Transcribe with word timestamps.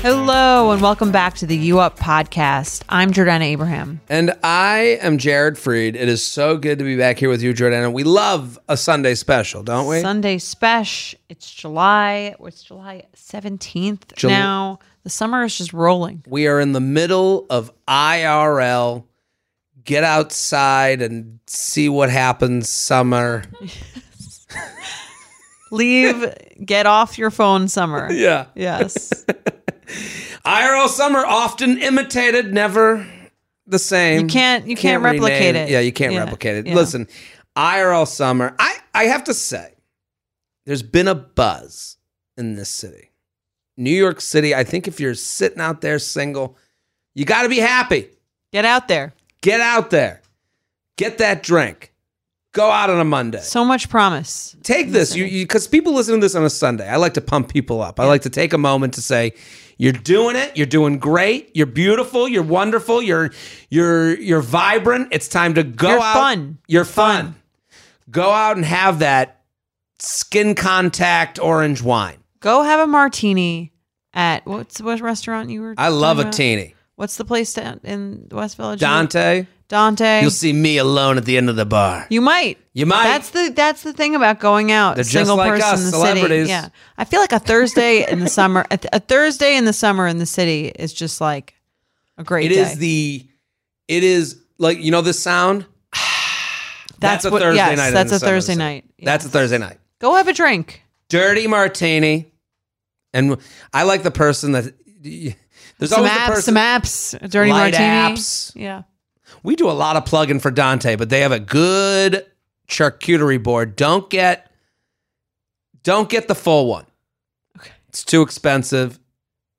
Hello, 0.00 0.70
and 0.70 0.80
welcome 0.80 1.12
back 1.12 1.34
to 1.34 1.46
the 1.46 1.54
You 1.54 1.78
Up 1.78 1.98
podcast. 1.98 2.82
I'm 2.88 3.10
Jordana 3.10 3.42
Abraham. 3.42 4.00
And 4.08 4.32
I 4.42 4.98
am 5.02 5.18
Jared 5.18 5.56
Freid. 5.56 5.94
It 5.94 6.08
is 6.08 6.24
so 6.24 6.56
good 6.56 6.78
to 6.78 6.84
be 6.86 6.96
back 6.96 7.18
here 7.18 7.28
with 7.28 7.42
you, 7.42 7.52
Jordana. 7.52 7.92
We 7.92 8.02
love 8.02 8.58
a 8.66 8.78
Sunday 8.78 9.14
special, 9.14 9.62
don't 9.62 9.86
we? 9.86 10.00
Sunday 10.00 10.38
special. 10.38 11.18
It's 11.28 11.52
July. 11.52 12.34
It's 12.40 12.62
July 12.62 13.04
17th 13.14 14.14
Jul- 14.14 14.30
now. 14.30 14.78
The 15.02 15.10
summer 15.10 15.44
is 15.44 15.58
just 15.58 15.74
rolling. 15.74 16.24
we 16.26 16.46
are 16.46 16.58
in 16.58 16.72
the 16.72 16.80
middle 16.80 17.44
of 17.50 17.70
IRL. 17.86 19.04
Get 19.84 20.02
outside 20.02 21.02
and 21.02 21.40
see 21.46 21.90
what 21.90 22.08
happens 22.08 22.70
summer. 22.70 23.44
Leave, 25.70 26.32
get 26.64 26.86
off 26.86 27.18
your 27.18 27.30
phone, 27.30 27.68
summer. 27.68 28.10
Yeah. 28.16 28.46
Yes. 28.54 29.24
IRL 30.44 30.88
summer 30.88 31.24
often 31.26 31.78
imitated, 31.78 32.52
never 32.52 33.06
the 33.66 33.78
same. 33.78 34.22
You 34.22 34.26
can't- 34.26 34.66
you 34.66 34.76
can't 34.76 35.02
replicate 35.02 35.54
rename- 35.54 35.56
it. 35.56 35.70
Yeah, 35.70 35.80
you 35.80 35.92
can't 35.92 36.12
Yeah, 36.12 36.20
replicate 36.20 36.56
it. 36.58 36.66
yeah. 36.68 36.74
Listen, 36.74 37.08
IRL 37.56 38.06
summer, 38.06 38.54
I, 38.58 38.76
I 38.94 39.04
have 39.04 39.24
to 39.24 39.34
say, 39.34 39.74
there's 40.66 40.82
been 40.82 41.08
a 41.08 41.14
buzz 41.14 41.96
in 42.36 42.54
this 42.54 42.68
city. 42.68 43.10
New 43.76 43.90
York 43.90 44.20
City, 44.20 44.54
I 44.54 44.64
think 44.64 44.88
if 44.88 45.00
you're 45.00 45.14
sitting 45.14 45.60
out 45.60 45.80
there 45.80 45.98
single, 45.98 46.56
you 47.14 47.24
got 47.24 47.42
to 47.42 47.48
be 47.48 47.58
happy. 47.58 48.08
Get 48.52 48.64
out 48.64 48.88
there. 48.88 49.12
Get 49.42 49.60
out 49.60 49.90
there. 49.90 50.22
Get 50.96 51.18
that 51.18 51.42
drink. 51.42 51.92
Go 52.56 52.70
out 52.70 52.88
on 52.88 52.98
a 52.98 53.04
Monday. 53.04 53.40
So 53.42 53.64
much 53.66 53.90
promise. 53.90 54.56
take 54.62 54.90
this. 54.90 55.14
You 55.14 55.26
because 55.44 55.68
people 55.68 55.92
listen 55.92 56.14
to 56.14 56.20
this 56.20 56.34
on 56.34 56.42
a 56.42 56.48
sunday. 56.50 56.88
I 56.88 56.96
like 56.96 57.12
to 57.14 57.20
pump 57.20 57.48
people 57.52 57.82
up. 57.82 58.00
I 58.00 58.06
like 58.06 58.22
to 58.22 58.30
take 58.30 58.54
a 58.54 58.58
moment 58.58 58.94
to 58.94 59.02
say 59.02 59.32
you're 59.76 59.92
doing 59.92 60.36
it. 60.36 60.56
You're 60.56 60.64
doing 60.66 60.98
great. 60.98 61.50
You're 61.54 61.66
beautiful. 61.66 62.26
You're 62.26 62.42
wonderful. 62.42 63.02
You're 63.02 63.30
you're 63.68 64.18
you're 64.18 64.40
vibrant. 64.40 65.08
It's 65.12 65.28
time 65.28 65.52
to 65.54 65.62
go 65.62 65.90
You're 65.90 66.00
out. 66.00 66.14
fun. 66.14 66.58
you're 66.66 66.86
fun. 66.86 67.34
go 68.10 68.30
out 68.30 68.56
and 68.56 68.64
have 68.64 69.00
that 69.00 69.42
skin 69.98 70.54
contact 70.54 71.38
orange 71.38 71.82
wine. 71.82 72.16
Go 72.40 72.62
have 72.62 72.80
a 72.80 72.86
martini 72.86 73.72
at 74.14 74.46
what's 74.46 74.80
what 74.80 74.98
restaurant 75.02 75.50
you 75.50 75.60
were 75.60 75.74
i 75.76 75.88
love 75.88 76.18
a 76.18 76.22
about? 76.22 76.32
teeny. 76.32 76.74
What's 76.94 77.16
the 77.18 77.24
place 77.26 77.52
down 77.52 77.80
in 77.84 78.28
West 78.30 78.56
Village? 78.56 78.80
dante 78.80 79.46
Dante. 79.68 80.20
you'll 80.22 80.30
see 80.30 80.52
me 80.52 80.78
alone 80.78 81.16
at 81.18 81.24
the 81.24 81.36
end 81.36 81.50
of 81.50 81.56
the 81.56 81.64
bar 81.66 82.06
You 82.08 82.20
might. 82.20 82.58
You 82.72 82.86
might. 82.86 83.04
That's 83.04 83.30
the 83.30 83.52
that's 83.54 83.82
the 83.82 83.92
thing 83.92 84.14
about 84.14 84.38
going 84.38 84.70
out. 84.70 84.94
They're 84.96 85.02
just 85.04 85.12
single 85.14 85.36
like 85.36 85.50
person 85.50 85.68
us, 85.68 85.78
in 85.80 85.86
the 85.86 85.90
celebrities. 85.92 86.28
city. 86.46 86.50
Yeah, 86.50 86.68
I 86.98 87.04
feel 87.04 87.20
like 87.20 87.32
a 87.32 87.38
Thursday 87.38 88.10
in 88.10 88.20
the 88.20 88.28
summer, 88.28 88.64
a, 88.70 88.78
a 88.92 89.00
Thursday 89.00 89.56
in 89.56 89.64
the 89.64 89.72
summer 89.72 90.06
in 90.06 90.18
the 90.18 90.26
city 90.26 90.66
is 90.68 90.92
just 90.92 91.20
like 91.20 91.54
a 92.18 92.24
great 92.24 92.50
It 92.52 92.54
day. 92.54 92.60
is 92.60 92.78
the 92.78 93.26
it 93.88 94.04
is 94.04 94.40
like 94.58 94.78
you 94.78 94.90
know 94.90 95.00
this 95.02 95.20
sound 95.22 95.64
That's 96.98 97.24
a 97.24 97.30
what- 97.30 97.42
thursday 97.42 97.56
yes, 97.56 97.76
night 97.78 97.90
that's 97.90 98.12
a 98.12 98.18
Thursday 98.18 98.54
night. 98.54 98.84
that's 99.02 99.24
a 99.24 99.28
thursday 99.28 99.58
night 99.58 99.78
Go 99.98 100.14
have 100.16 100.28
a 100.28 100.32
drink. 100.32 100.82
dirty 101.08 101.46
martini. 101.46 102.30
And 103.14 103.38
I 103.72 103.84
like 103.84 104.02
the 104.02 104.10
person 104.10 104.52
that 104.52 104.74
there's 105.02 105.90
Some 105.90 106.00
always 106.00 106.12
the 106.12 106.18
apps, 106.18 106.26
person. 106.26 106.42
some 106.42 106.54
apps, 106.56 107.30
dirty 107.30 107.50
Light 107.50 107.72
martini. 107.72 108.16
apps. 108.16 108.52
Yeah, 108.54 108.82
We 109.42 109.56
do 109.56 109.68
a 109.70 109.72
lot 109.72 109.96
of 109.96 110.04
plugging 110.04 110.40
for 110.40 110.50
Dante, 110.50 110.96
but 110.96 111.08
they 111.10 111.20
have 111.20 111.32
a 111.32 111.40
good 111.40 112.26
charcuterie 112.68 113.42
board. 113.42 113.76
Don't 113.76 114.08
get 114.10 114.50
don't 115.82 116.08
get 116.08 116.26
the 116.28 116.34
full 116.34 116.66
one. 116.66 116.86
Okay. 117.58 117.70
It's 117.88 118.04
too 118.04 118.22
expensive. 118.22 118.98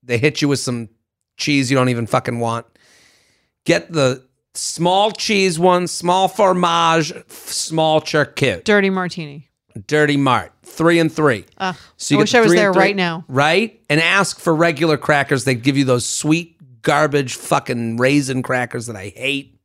They 0.03 0.17
hit 0.17 0.41
you 0.41 0.47
with 0.49 0.59
some 0.59 0.89
cheese 1.37 1.71
you 1.71 1.77
don't 1.77 1.89
even 1.89 2.07
fucking 2.07 2.39
want. 2.39 2.65
Get 3.65 3.91
the 3.91 4.23
small 4.53 5.11
cheese 5.11 5.57
one, 5.59 5.87
small 5.87 6.27
fromage, 6.27 7.13
small 7.29 8.01
charcuterie. 8.01 8.63
dirty 8.63 8.89
martini. 8.89 9.43
Dirty 9.85 10.17
Mart, 10.17 10.51
three 10.63 10.97
and 10.97 11.11
three. 11.13 11.45
Uh, 11.59 11.73
So 11.97 12.15
you 12.15 12.19
I 12.19 12.23
wish 12.23 12.33
I 12.33 12.41
was 12.41 12.51
there 12.53 12.73
three- 12.73 12.81
right 12.81 12.95
now. 12.95 13.23
Right? 13.27 13.79
And 13.91 14.01
ask 14.01 14.39
for 14.39 14.55
regular 14.55 14.97
crackers. 14.97 15.43
They 15.43 15.53
give 15.53 15.77
you 15.77 15.85
those 15.85 16.03
sweet 16.07 16.55
garbage 16.81 17.35
fucking 17.35 17.97
raisin 17.97 18.41
crackers 18.41 18.87
that 18.87 18.95
I 18.95 19.09
hate. 19.15 19.56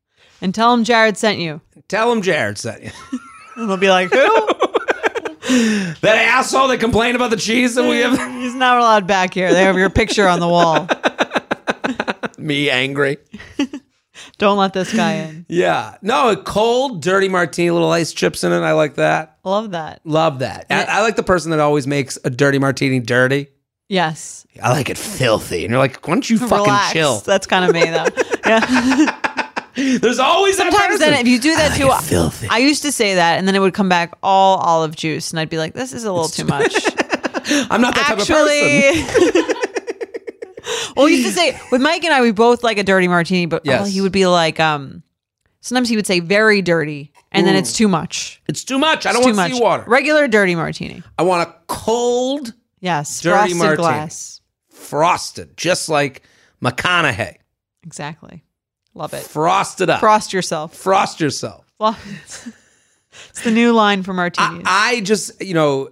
And 0.43 0.55
tell 0.55 0.73
them 0.73 0.85
Jared 0.85 1.17
sent 1.17 1.39
you. 1.39 1.61
Tell 1.89 2.11
them 2.11 2.21
Jared 2.21 2.59
sent 2.59 2.83
you. 2.83 2.91
And 3.55 3.69
they'll 3.69 3.77
be 3.77 3.91
like, 3.91 4.11
who? 4.11 4.17
that 6.01 6.27
asshole 6.27 6.69
that 6.69 6.81
complained 6.81 7.17
about 7.17 7.31
the 7.31 7.37
cheese 7.37 7.75
that 7.75 7.87
we 7.87 7.99
have. 7.99 8.13
He's 8.33 8.55
not 8.55 8.79
allowed 8.79 9.07
back 9.07 9.35
here. 9.35 9.53
They 9.53 9.63
have 9.63 9.77
your 9.77 9.91
picture 9.91 10.27
on 10.27 10.41
the 10.41 10.49
wall. 10.49 10.89
Me 12.39 12.71
angry. 12.71 13.19
Don't 14.39 14.57
let 14.57 14.73
this 14.73 14.91
guy 14.95 15.13
in. 15.17 15.45
Yeah. 15.51 15.97
No, 16.01 16.31
a 16.31 16.37
cold, 16.37 17.03
dirty 17.03 17.29
martini, 17.29 17.71
little 17.71 17.91
ice 17.93 18.15
chips 18.15 18.43
in 18.43 18.53
it. 18.53 18.61
I 18.61 18.73
like 18.73 18.95
that. 18.95 19.37
Love 19.45 19.73
that. 19.73 20.01
Love 20.05 20.39
that. 20.39 20.65
I, 20.71 20.85
I 20.85 21.03
like 21.03 21.17
the 21.17 21.23
person 21.23 21.51
that 21.51 21.61
always 21.61 21.87
makes 21.87 22.19
a 22.25 22.31
dirty 22.31 22.59
martini 22.59 23.01
dirty. 23.01 23.49
Yes. 23.91 24.47
I 24.63 24.71
like 24.71 24.89
it 24.89 24.97
filthy. 24.97 25.67
And 25.67 25.73
you're 25.73 25.79
like, 25.79 26.09
why 26.09 26.15
don't 26.15 26.31
you 26.31 26.39
fucking 26.39 26.57
Relax. 26.57 26.93
chill? 26.95 27.19
That's 27.19 27.47
kind 27.47 27.67
of 27.67 27.75
me 27.75 27.85
though. 27.85 28.07
Yeah. 28.47 29.19
There's 29.75 30.19
always 30.19 30.57
that 30.59 30.71
Sometimes 30.71 30.99
person. 30.99 31.11
then 31.13 31.21
if 31.21 31.27
you 31.29 31.39
do 31.39 31.55
that 31.57 31.73
I 31.73 31.77
too, 31.79 31.87
like 31.89 32.03
filthy. 32.05 32.47
I 32.49 32.59
used 32.59 32.83
to 32.83 32.93
say 32.93 33.15
that, 33.15 33.39
and 33.39 33.49
then 33.49 33.55
it 33.55 33.59
would 33.61 33.75
come 33.75 33.89
back 33.89 34.15
all 34.23 34.59
olive 34.59 34.95
juice, 34.97 35.31
and 35.31 35.41
I'd 35.41 35.49
be 35.51 35.59
like, 35.59 35.73
"This 35.75 35.93
is 35.93 36.05
a 36.05 36.13
little 36.13 36.29
too 36.29 36.45
much." 36.45 36.75
I'm 37.71 37.81
not 37.81 37.95
that 37.95 38.05
type 38.07 38.19
of 38.21 38.27
person. 38.29 38.47
Actually, 38.47 39.43
well, 40.97 41.07
we 41.07 41.17
used 41.17 41.27
to 41.29 41.33
say 41.35 41.59
with 41.71 41.81
Mike 41.81 42.05
and 42.05 42.13
I, 42.15 42.21
we 42.21 42.31
both 42.33 42.63
like 42.63 42.79
a 42.79 42.85
dirty 42.85 43.09
martini, 43.09 43.47
but 43.47 43.63
oh, 43.67 43.85
he 43.85 44.01
would 44.01 44.13
be 44.13 44.27
like, 44.27 44.61
um, 44.61 45.03
sometimes 45.61 45.89
he 45.89 45.97
would 45.97 46.07
say 46.07 46.21
very 46.21 46.63
dirty, 46.63 47.13
and 47.33 47.47
then 47.47 47.57
it's 47.57 47.73
too 47.77 47.89
much. 47.89 48.43
It's 48.49 48.65
too 48.65 48.79
much. 48.79 49.07
I 49.07 49.13
don't 49.13 49.23
too 49.23 49.27
want 49.29 49.37
much. 49.37 49.53
seawater. 49.53 49.85
Regular 49.87 50.29
dirty 50.29 50.55
martini. 50.55 51.03
I 51.19 51.23
want 51.23 51.49
a 51.49 51.55
cold, 51.67 52.53
Yes, 52.81 53.21
Dirty 53.21 53.37
frosted 53.39 53.57
martini. 53.59 53.77
glass. 53.77 54.41
frosted, 54.71 55.57
just 55.57 55.89
like 55.89 56.23
McConaughey. 56.63 57.37
Exactly. 57.85 58.45
Love 58.95 59.15
it. 59.15 59.23
Frost 59.23 59.81
it 59.81 59.89
up. 59.89 60.01
Frost 60.01 60.33
yourself. 60.33 60.75
Frost 60.75 61.21
yourself. 61.21 61.65
Well, 61.79 61.97
it's 62.23 63.43
the 63.43 63.51
new 63.51 63.73
line 63.73 64.03
for 64.03 64.13
martinis. 64.13 64.65
I, 64.67 64.97
I 64.97 65.01
just, 65.01 65.41
you 65.43 65.55
know, 65.55 65.91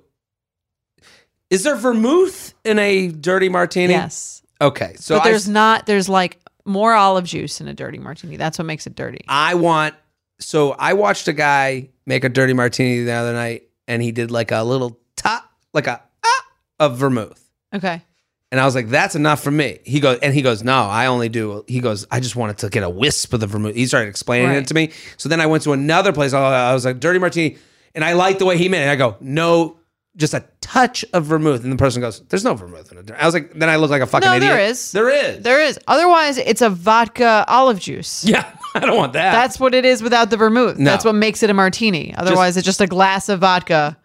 is 1.48 1.62
there 1.62 1.76
vermouth 1.76 2.54
in 2.64 2.78
a 2.78 3.08
dirty 3.08 3.48
martini? 3.48 3.92
yes, 3.94 4.42
Okay. 4.60 4.94
So 4.96 5.16
but 5.16 5.26
I, 5.26 5.30
there's 5.30 5.48
not. 5.48 5.86
There's 5.86 6.08
like 6.08 6.38
more 6.64 6.92
olive 6.92 7.24
juice 7.24 7.60
in 7.60 7.68
a 7.68 7.74
dirty 7.74 7.98
martini. 7.98 8.36
That's 8.36 8.58
what 8.58 8.66
makes 8.66 8.86
it 8.86 8.94
dirty. 8.94 9.24
I 9.26 9.54
want, 9.54 9.94
so 10.38 10.72
I 10.72 10.92
watched 10.92 11.26
a 11.28 11.32
guy 11.32 11.88
make 12.06 12.24
a 12.24 12.28
dirty 12.28 12.52
martini 12.52 13.02
the 13.04 13.12
other 13.12 13.32
night 13.32 13.64
and 13.88 14.02
he 14.02 14.12
did 14.12 14.30
like 14.30 14.52
a 14.52 14.62
little 14.62 14.98
top, 15.16 15.50
like 15.72 15.86
a 15.86 16.02
ah 16.24 16.44
of 16.78 16.96
vermouth. 16.98 17.42
Okay. 17.74 18.02
And 18.52 18.60
I 18.60 18.64
was 18.64 18.74
like, 18.74 18.88
that's 18.88 19.14
enough 19.14 19.42
for 19.44 19.50
me. 19.52 19.78
He 19.84 20.00
goes, 20.00 20.18
and 20.20 20.34
he 20.34 20.42
goes, 20.42 20.64
no, 20.64 20.74
I 20.86 21.06
only 21.06 21.28
do. 21.28 21.64
He 21.68 21.78
goes, 21.80 22.06
I 22.10 22.18
just 22.18 22.34
wanted 22.34 22.58
to 22.58 22.68
get 22.68 22.82
a 22.82 22.90
wisp 22.90 23.32
of 23.32 23.38
the 23.40 23.46
vermouth. 23.46 23.76
He 23.76 23.86
started 23.86 24.08
explaining 24.08 24.48
Right. 24.48 24.56
it 24.58 24.66
to 24.68 24.74
me. 24.74 24.90
So 25.18 25.28
then 25.28 25.40
I 25.40 25.46
went 25.46 25.62
to 25.64 25.72
another 25.72 26.12
place. 26.12 26.32
I 26.32 26.72
was 26.74 26.84
like, 26.84 26.98
dirty 26.98 27.20
martini, 27.20 27.58
and 27.94 28.04
I 28.04 28.14
liked 28.14 28.40
the 28.40 28.44
way 28.46 28.58
he 28.58 28.68
made 28.68 28.82
it. 28.84 28.88
I 28.90 28.96
go, 28.96 29.16
no, 29.20 29.78
just 30.16 30.34
a 30.34 30.44
touch 30.60 31.04
of 31.12 31.24
vermouth, 31.26 31.62
and 31.62 31.72
the 31.72 31.76
person 31.76 32.02
goes, 32.02 32.20
"There's 32.28 32.42
no 32.42 32.54
vermouth 32.54 32.90
in 32.90 32.98
it." 32.98 33.10
I 33.12 33.24
was 33.24 33.32
like, 33.32 33.52
then 33.54 33.70
I 33.70 33.76
look 33.76 33.90
like 33.90 34.02
a 34.02 34.06
fucking 34.06 34.28
No, 34.28 34.34
idiot. 34.34 34.50
there 34.50 34.60
is. 34.60 34.92
There 34.92 35.08
is. 35.08 35.42
There 35.44 35.60
is. 35.60 35.78
Otherwise, 35.86 36.36
it's 36.36 36.60
a 36.62 36.68
vodka 36.68 37.44
olive 37.46 37.78
juice. 37.78 38.24
Yeah, 38.28 38.44
I 38.74 38.80
don't 38.80 38.96
want 38.96 39.12
that. 39.12 39.30
That's 39.32 39.60
what 39.60 39.72
it 39.76 39.84
is 39.84 40.02
without 40.02 40.30
the 40.30 40.36
vermouth. 40.36 40.76
No. 40.78 40.90
That's 40.90 41.04
what 41.04 41.14
makes 41.14 41.44
it 41.44 41.50
a 41.50 41.54
martini. 41.54 42.12
Otherwise, 42.16 42.56
it's 42.56 42.66
just 42.66 42.80
a 42.80 42.88
glass 42.88 43.28
of 43.28 43.38
vodka 43.40 43.96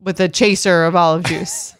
with 0.00 0.18
a 0.20 0.28
chaser 0.30 0.84
of 0.86 0.96
olive 0.96 1.24
juice. 1.24 1.74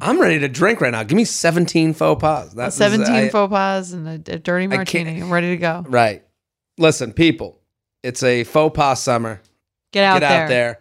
I'm 0.00 0.20
ready 0.20 0.38
to 0.40 0.48
drink 0.48 0.80
right 0.80 0.92
now. 0.92 1.02
Give 1.02 1.16
me 1.16 1.24
17 1.24 1.94
faux 1.94 2.20
pas. 2.20 2.52
That's 2.54 2.76
17 2.76 3.30
faux 3.30 3.50
pas 3.50 3.92
and 3.92 4.06
a, 4.08 4.34
a 4.34 4.38
dirty 4.38 4.66
martini. 4.66 5.20
I'm 5.20 5.30
ready 5.32 5.48
to 5.50 5.56
go. 5.56 5.84
Right. 5.88 6.22
Listen, 6.78 7.12
people, 7.12 7.60
it's 8.02 8.22
a 8.22 8.44
faux 8.44 8.76
pas 8.76 9.02
summer. 9.02 9.40
Get 9.92 10.04
out 10.04 10.20
Get 10.20 10.28
there. 10.28 10.42
out 10.44 10.48
there. 10.48 10.78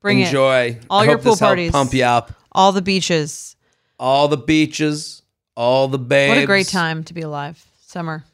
Bring 0.00 0.20
it. 0.20 0.26
Enjoy. 0.26 0.78
All 0.90 1.00
I 1.00 1.04
your 1.04 1.14
hope 1.14 1.22
pool 1.24 1.36
parties. 1.36 1.72
Pump 1.72 1.92
you 1.94 2.04
up. 2.04 2.32
All 2.52 2.72
the 2.72 2.82
beaches. 2.82 3.56
All 3.98 4.26
the 4.28 4.36
beaches, 4.36 5.22
all 5.56 5.86
the 5.86 5.98
babes. 5.98 6.34
What 6.36 6.42
a 6.42 6.46
great 6.46 6.66
time 6.66 7.04
to 7.04 7.14
be 7.14 7.20
alive. 7.20 7.64
Summer. 7.86 8.24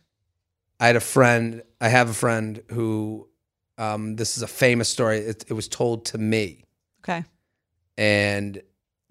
I 0.80 0.86
had 0.86 0.96
a 0.96 1.00
friend. 1.00 1.62
I 1.80 1.88
have 1.88 2.08
a 2.08 2.14
friend 2.14 2.62
who. 2.70 3.28
Um, 3.76 4.16
this 4.16 4.36
is 4.36 4.42
a 4.42 4.46
famous 4.48 4.88
story. 4.88 5.18
It, 5.18 5.44
it 5.48 5.52
was 5.52 5.68
told 5.68 6.06
to 6.06 6.18
me, 6.18 6.64
Okay. 7.04 7.22
and 7.96 8.60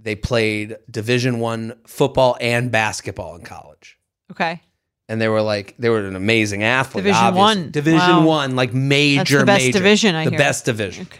they 0.08 0.16
played 0.16 0.78
Division 0.90 1.40
One 1.40 1.74
football 1.86 2.38
and 2.40 2.72
basketball 2.72 3.36
in 3.36 3.42
college. 3.44 3.98
Okay. 4.32 4.62
And 5.10 5.20
they 5.22 5.28
were 5.28 5.42
like, 5.42 5.76
they 5.78 5.90
were 5.90 6.00
an 6.06 6.16
amazing 6.16 6.64
athlete. 6.64 7.04
Division 7.04 7.24
obviously. 7.26 7.62
one. 7.64 7.72
Division 7.72 8.00
Wow. 8.00 8.26
one, 8.26 8.56
like 8.56 8.74
major, 8.74 9.24
That's 9.24 9.30
the 9.42 9.46
best 9.46 9.66
major. 9.66 9.80
division, 9.80 10.16
I 10.16 10.24
the 10.26 10.30
hear. 10.32 10.40
best 10.40 10.66
division. 10.66 11.08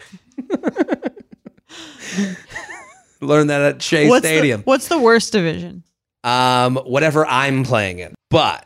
Learned 3.22 3.50
that 3.50 3.62
at 3.62 3.82
Shea 3.82 4.08
What's 4.08 4.22
the, 4.24 4.28
Stadium. 4.30 4.62
what's 4.64 4.88
the 4.90 5.00
worst 5.00 5.32
division? 5.32 5.84
um, 6.24 6.76
whatever 6.78 7.26
I'm 7.26 7.64
playing 7.64 8.00
in. 8.00 8.14
But 8.30 8.66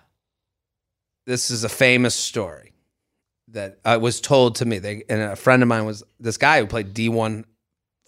this 1.26 1.52
is 1.52 1.64
a 1.64 1.70
famous 1.70 2.16
story 2.16 2.74
that 3.50 3.80
uh, 3.86 3.98
was 4.02 4.20
told 4.22 4.56
to 4.56 4.66
me. 4.66 4.80
They, 4.80 5.04
and 5.10 5.22
a 5.22 5.36
friend 5.36 5.62
of 5.62 5.68
mine 5.70 5.86
was 5.86 6.04
this 6.20 6.38
guy 6.38 6.60
who 6.60 6.68
played 6.68 6.94
D1 6.94 7.46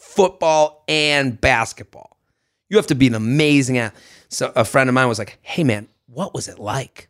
football 0.04 0.84
and 0.88 1.40
basketball. 1.40 2.18
You 2.70 2.78
have 2.78 2.88
to 2.88 2.96
be 2.96 3.08
an 3.08 3.16
amazing 3.16 3.78
athlete. 3.78 4.04
So 4.30 4.52
a 4.56 4.66
friend 4.66 4.90
of 4.90 4.94
mine 4.94 5.08
was 5.08 5.20
like, 5.20 5.38
"Hey 5.42 5.64
man, 5.64 5.88
what 6.08 6.34
was 6.34 6.48
it 6.48 6.60
like 6.60 7.10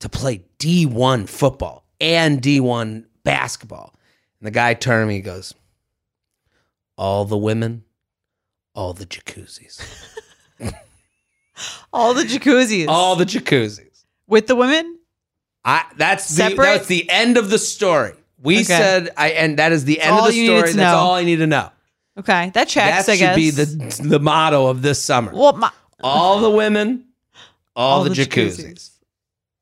to 0.00 0.08
play 0.08 0.44
D1 0.58 1.28
football 1.28 1.84
and 2.00 2.40
D1 2.42 3.04
basketball?" 3.24 3.94
And 4.40 4.46
the 4.46 4.50
guy 4.50 4.74
turned 4.74 5.04
to 5.04 5.08
me, 5.08 5.14
he 5.16 5.20
goes, 5.20 5.54
"All 6.96 7.24
the 7.24 7.36
women, 7.38 7.84
all 8.74 8.92
the 8.92 9.06
jacuzzis." 9.06 9.80
All 11.92 12.14
the 12.14 12.22
jacuzzis. 12.22 12.86
all 12.86 13.16
the 13.16 13.24
jacuzzis. 13.24 14.04
With 14.28 14.46
the 14.46 14.54
women? 14.54 14.98
I 15.64 15.84
that's 15.96 16.28
the 16.28 16.34
Separate? 16.34 16.56
that's 16.64 16.86
the 16.86 17.10
end 17.10 17.36
of 17.36 17.50
the 17.50 17.58
story. 17.58 18.12
We 18.40 18.56
Okay. 18.58 18.62
said 18.64 19.10
I 19.16 19.30
and 19.30 19.58
that 19.58 19.72
is 19.72 19.84
the 19.84 20.00
end 20.00 20.12
all 20.14 20.20
of 20.28 20.32
the 20.32 20.44
story. 20.46 20.60
That's 20.62 20.76
know. 20.76 20.94
all 20.96 21.14
I 21.14 21.24
need 21.24 21.36
to 21.36 21.48
know. 21.48 21.70
Okay. 22.18 22.50
That 22.54 22.68
checks, 22.68 23.06
that 23.06 23.12
I 23.12 23.16
should 23.16 23.20
guess. 23.20 23.36
be 23.36 23.50
the 23.50 24.08
the 24.08 24.18
motto 24.20 24.66
of 24.66 24.82
this 24.82 25.02
summer. 25.02 25.30
Well, 25.32 25.52
my, 25.54 25.70
all 26.02 26.40
the 26.40 26.50
women, 26.50 27.04
all, 27.76 28.04
the, 28.04 28.10
jacuzzis. 28.10 28.58
jacuzzis. 28.64 28.90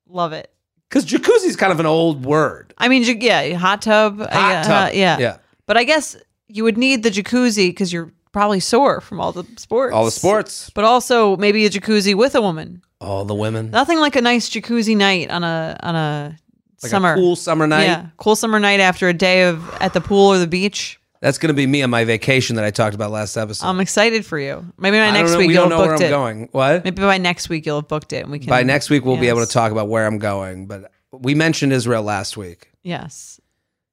Love 0.08 0.32
it. 0.32 0.50
Because 0.88 1.04
jacuzzi 1.04 1.46
is 1.46 1.56
kind 1.56 1.72
of 1.72 1.80
an 1.80 1.86
old 1.86 2.24
word. 2.24 2.72
I 2.78 2.88
mean, 2.88 3.02
yeah, 3.20 3.54
hot 3.54 3.82
tub. 3.82 4.20
uh, 4.20 4.28
Hot 4.28 4.32
yeah, 4.52 4.62
tub. 4.62 4.88
uh, 4.88 4.90
yeah. 4.94 5.18
Yeah. 5.18 5.36
But 5.66 5.76
I 5.76 5.84
guess 5.84 6.16
you 6.48 6.62
would 6.64 6.78
need 6.78 7.02
the 7.02 7.10
jacuzzi 7.10 7.68
because 7.70 7.92
you're 7.92 8.12
probably 8.32 8.60
sore 8.60 9.00
from 9.00 9.20
all 9.20 9.32
the 9.32 9.44
sports. 9.56 9.94
All 9.94 10.04
the 10.04 10.10
sports, 10.10 10.70
But 10.74 10.84
also 10.84 11.36
maybe 11.38 11.66
a 11.66 11.70
jacuzzi 11.70 12.14
with 12.14 12.34
a 12.34 12.40
woman. 12.40 12.82
all 13.00 13.24
the 13.24 13.34
women. 13.34 13.70
Nothing 13.70 13.98
like 13.98 14.14
a 14.16 14.20
nice 14.22 14.48
jacuzzi 14.48 14.96
night 14.96 15.28
on 15.30 15.42
a 15.44 15.76
on 15.82 15.96
a 15.96 16.36
Like 16.82 16.90
summer. 16.90 17.12
a 17.12 17.16
cool 17.16 17.34
summer 17.36 17.66
night. 17.66 17.84
Yeah, 17.84 18.06
cool 18.18 18.36
summer 18.36 18.60
night 18.60 18.80
after 18.80 19.08
a 19.08 19.14
day 19.14 19.42
of 19.48 19.68
at 19.80 19.92
the 19.92 20.00
pool 20.00 20.28
or 20.32 20.38
the 20.38 20.46
beach. 20.46 21.00
That's 21.20 21.38
going 21.38 21.48
to 21.48 21.54
be 21.54 21.66
me 21.66 21.82
on 21.82 21.90
my 21.90 22.04
vacation 22.04 22.56
that 22.56 22.64
I 22.64 22.70
talked 22.70 22.94
about 22.94 23.10
last 23.10 23.36
episode. 23.36 23.66
I'm 23.66 23.80
excited 23.80 24.24
for 24.26 24.38
you. 24.38 24.64
Maybe 24.78 24.98
by 24.98 25.04
I 25.04 25.06
don't 25.06 25.14
next 25.14 25.32
know, 25.32 25.38
week 25.38 25.48
we 25.48 25.54
you'll 25.54 25.68
don't 25.68 25.72
have 25.72 25.80
know 25.80 25.86
where 25.86 25.94
booked 25.96 26.02
I'm 26.02 26.06
it. 26.06 26.10
going. 26.10 26.48
What? 26.52 26.84
Maybe 26.84 27.02
by 27.02 27.18
next 27.18 27.48
week 27.48 27.64
you'll 27.66 27.80
have 27.80 27.88
booked 27.88 28.12
it 28.12 28.22
and 28.24 28.30
we 28.30 28.38
can. 28.38 28.48
By 28.48 28.62
next 28.62 28.90
week 28.90 29.04
we'll 29.04 29.16
be 29.18 29.28
able 29.28 29.38
to 29.40 29.42
Yes. 29.46 29.52
talk 29.52 29.72
about 29.72 29.88
where 29.88 30.06
I'm 30.06 30.18
going. 30.18 30.66
But 30.66 30.90
we 31.12 31.34
mentioned 31.34 31.72
Israel 31.72 32.02
last 32.02 32.36
week. 32.36 32.70
Yes, 32.82 33.40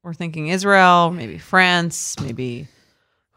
we're 0.04 0.14
thinking 0.14 0.50
Israel, 0.50 1.12
maybe 1.12 1.38
France, 1.38 2.20
maybe 2.22 2.68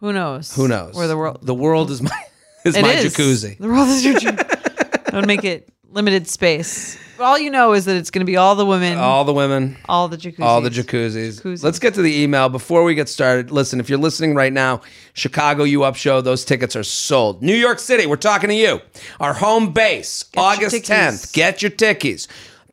who 0.00 0.12
knows? 0.12 0.54
Who 0.54 0.66
knows? 0.68 0.94
where 0.94 1.06
the 1.08 1.16
world 1.16 1.38
The 1.42 1.54
world 1.54 1.90
is 1.90 2.02
my 2.02 2.10
is 2.64 2.76
It 2.76 2.82
my 2.82 2.92
is. 2.92 3.14
jacuzzi. 3.14 3.56
The 3.58 3.68
world 3.68 3.88
is 3.88 4.04
your 4.04 4.14
jacuzzi. 4.14 5.04
that 5.04 5.14
would 5.14 5.26
make 5.26 5.44
it 5.44 5.72
limited 5.90 6.28
space. 6.28 6.98
All 7.18 7.38
you 7.38 7.50
know 7.50 7.72
is 7.72 7.86
that 7.86 7.96
it's 7.96 8.10
going 8.10 8.20
to 8.20 8.30
be 8.30 8.36
all 8.36 8.54
the 8.56 8.66
women, 8.66 8.98
all, 8.98 9.24
the 9.24 9.32
women, 9.32 9.78
all 9.88 10.06
the 10.08 10.18
jacuzzis. 10.18 10.44
all 10.44 10.60
the 10.60 10.68
jacuzzis. 10.68 11.40
Jacuzzis. 11.40 11.64
Let's 11.64 11.78
get 11.78 11.94
to 11.94 12.02
the 12.02 12.14
email 12.14 12.50
before 12.50 12.84
we 12.84 12.94
get 12.94 13.08
started. 13.08 13.50
Listen, 13.50 13.80
if 13.80 13.88
you're 13.88 13.98
listening 13.98 14.34
right 14.34 14.52
now, 14.52 14.82
Chicago 15.14 15.64
U 15.64 15.82
Up 15.82 15.96
Show, 15.96 16.20
those 16.20 16.44
tickets 16.44 16.76
are 16.76 16.82
sold. 16.82 17.42
New 17.42 17.54
York 17.54 17.78
City, 17.78 18.04
we're 18.04 18.16
talking 18.16 18.50
to 18.50 18.54
you. 18.54 18.80
Our 19.18 19.32
home 19.32 19.72
base, 19.72 20.26
your 20.34 20.44
August 20.44 20.76
10th. 20.76 21.32
Get 21.32 21.62
your 21.62 21.70
tickies. 21.70 22.28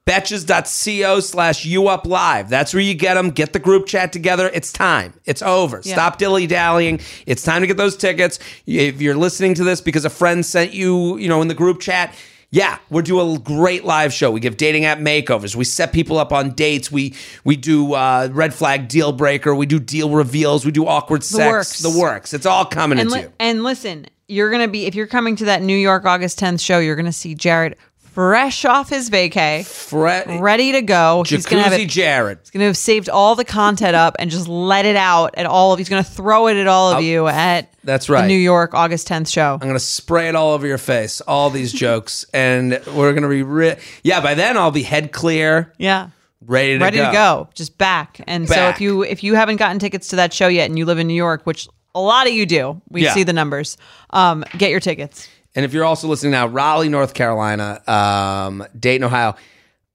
Betches.co 0.05 1.21
slash 1.21 1.63
U 1.65 1.87
Up 1.87 2.05
Live. 2.05 2.49
That's 2.49 2.73
where 2.73 2.83
you 2.83 2.93
get 2.93 3.13
them. 3.13 3.29
Get 3.29 3.53
the 3.53 3.59
group 3.59 3.85
chat 3.85 4.11
together. 4.11 4.51
It's 4.53 4.73
time. 4.73 5.13
It's 5.23 5.41
over. 5.41 5.81
Yeah. 5.85 5.93
Stop 5.93 6.17
dilly 6.17 6.45
dallying. 6.45 6.99
It's 7.25 7.41
time 7.41 7.61
to 7.61 7.67
get 7.67 7.77
those 7.77 7.95
tickets. 7.95 8.37
If 8.65 9.01
you're 9.01 9.15
listening 9.15 9.53
to 9.55 9.63
this 9.63 9.79
because 9.79 10.03
a 10.03 10.09
friend 10.09 10.45
sent 10.45 10.73
you, 10.73 11.17
you 11.17 11.29
know, 11.29 11.41
in 11.41 11.47
the 11.47 11.53
group 11.53 11.79
chat, 11.79 12.13
yeah, 12.53 12.77
we're 12.91 13.01
doing 13.01 13.35
a 13.35 13.39
great 13.39 13.83
live 13.83 14.13
show. 14.13 14.29
We 14.29 14.39
give 14.39 14.57
dating 14.57 14.85
app 14.85 14.99
makeovers. 14.99 15.55
We 15.55 15.65
set 15.65 15.91
people 15.91 16.19
up 16.19 16.31
on 16.31 16.51
dates. 16.51 16.91
We 16.91 17.15
we 17.43 17.55
do 17.55 17.93
uh, 17.95 18.29
red 18.31 18.53
flag 18.53 18.87
deal 18.87 19.11
breaker. 19.11 19.55
We 19.55 19.65
do 19.65 19.79
deal 19.79 20.11
reveals. 20.11 20.63
We 20.63 20.71
do 20.71 20.85
awkward 20.85 21.23
sex. 21.23 21.51
works. 21.51 21.79
The 21.79 21.99
works. 21.99 22.31
It's 22.31 22.45
all 22.45 22.63
coming 22.63 22.99
and, 22.99 23.07
into 23.07 23.15
li- 23.15 23.23
you. 23.23 23.33
and 23.39 23.63
listen, 23.63 24.05
you're 24.27 24.51
going 24.51 24.61
to 24.61 24.67
be 24.67 24.85
if 24.85 24.93
you're 24.93 25.07
coming 25.07 25.35
to 25.37 25.45
that 25.45 25.63
New 25.63 25.75
York 25.75 26.05
August 26.05 26.39
10th 26.39 26.63
show, 26.63 26.77
you're 26.77 26.95
going 26.95 27.07
to 27.07 27.11
see 27.11 27.33
Jared 27.33 27.75
fresh 28.13 28.63
off 28.65 28.89
his 28.89 29.09
vacay, 29.09 29.65
Fred, 29.65 30.39
ready 30.39 30.71
to 30.73 30.81
go. 30.81 31.23
He's 31.27 31.45
to 31.45 31.59
have 31.59 31.73
Jacuzzi 31.73 31.83
it 31.85 31.89
Jared. 31.89 32.39
He's 32.41 32.51
gonna 32.51 32.65
have 32.65 32.77
saved 32.77 33.09
all 33.09 33.35
the 33.35 33.43
content 33.45 33.95
up 33.95 34.15
and 34.19 34.29
just 34.29 34.47
let 34.47 34.85
it 34.85 34.95
out 34.95 35.35
at 35.35 35.45
all 35.45 35.73
of. 35.73 35.79
He's 35.79 35.89
gonna 35.89 36.03
throw 36.03 36.47
it 36.47 36.57
at 36.57 36.67
all 36.67 36.91
of 36.93 37.03
you 37.03 37.27
at 37.27 37.73
That's 37.83 38.07
the 38.07 38.13
right. 38.13 38.27
New 38.27 38.37
York 38.37 38.73
August 38.73 39.07
10th 39.07 39.31
show. 39.31 39.53
I'm 39.61 39.67
gonna 39.67 39.79
spray 39.79 40.29
it 40.29 40.35
all 40.35 40.51
over 40.51 40.67
your 40.67 40.77
face. 40.77 41.21
All 41.21 41.49
these 41.49 41.73
jokes, 41.85 42.25
and 42.33 42.79
we're 42.95 43.13
gonna 43.13 43.29
be 43.29 43.75
yeah. 44.03 44.21
By 44.21 44.35
then, 44.35 44.57
I'll 44.57 44.71
be 44.71 44.83
head 44.83 45.11
clear, 45.11 45.73
Yeah, 45.77 46.09
ready 46.45 46.77
to 46.77 46.83
ready 46.83 46.97
go. 46.97 47.05
to 47.07 47.11
go, 47.11 47.49
just 47.55 47.77
back. 47.77 48.21
And 48.27 48.47
so 48.47 48.55
Back. 48.55 48.75
if 48.75 48.81
you 48.81 49.03
if 49.03 49.23
you 49.23 49.35
haven't 49.35 49.57
gotten 49.57 49.79
tickets 49.79 50.09
to 50.09 50.15
that 50.17 50.33
show 50.33 50.47
yet 50.47 50.69
and 50.69 50.77
you 50.77 50.85
live 50.85 50.99
in 50.99 51.07
New 51.07 51.13
York, 51.13 51.41
which 51.45 51.67
a 51.95 51.99
lot 52.01 52.25
of 52.27 52.33
you 52.33 52.45
do, 52.45 52.81
we 52.89 53.03
Yeah. 53.03 53.13
see 53.13 53.23
the 53.23 53.33
numbers. 53.33 53.77
Um, 54.11 54.43
get 54.57 54.71
your 54.71 54.79
tickets. 54.79 55.27
And 55.55 55.63
if 55.65 55.73
you're 55.73 55.85
also 55.85 56.07
listening 56.07 56.31
now, 56.31 56.47
Raleigh, 56.47 56.89
North 56.89 57.13
Carolina, 57.13 57.81
um, 57.87 58.65
Dayton, 58.77 59.03
Ohio, 59.03 59.35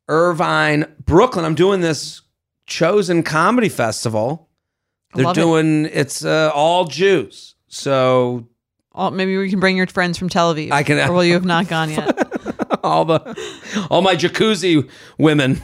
Irvine, 0.09 0.87
Brooklyn. 1.05 1.45
I'm 1.45 1.55
doing 1.55 1.81
this 1.81 2.23
Chosen 2.67 3.23
Comedy 3.23 3.69
Festival. 3.69 4.49
They're 5.15 5.25
love 5.25 5.37
it. 5.37 5.41
doing 5.41 5.87
it's 5.87 6.25
uh, 6.25 6.51
all 6.55 6.85
Jews. 6.85 7.55
So 7.69 8.47
maybe 9.13 9.37
we 9.37 9.51
can 9.51 9.61
bring 9.61 9.77
your 9.77 9.87
friends 9.87 10.19
from 10.19 10.29
Tel 10.29 10.55
Aviv. 10.55 10.71
I 10.71 10.83
can- 10.83 10.99
Or 10.99 11.13
will 11.13 11.25
you 11.25 11.35
have 11.35 11.45
not 11.45 11.69
gone 11.69 11.91
yet? 11.91 12.17
all 12.85 13.05
the 13.05 13.87
all 13.91 14.03
my 14.03 14.15
jacuzzi 14.15 14.89
women 15.19 15.61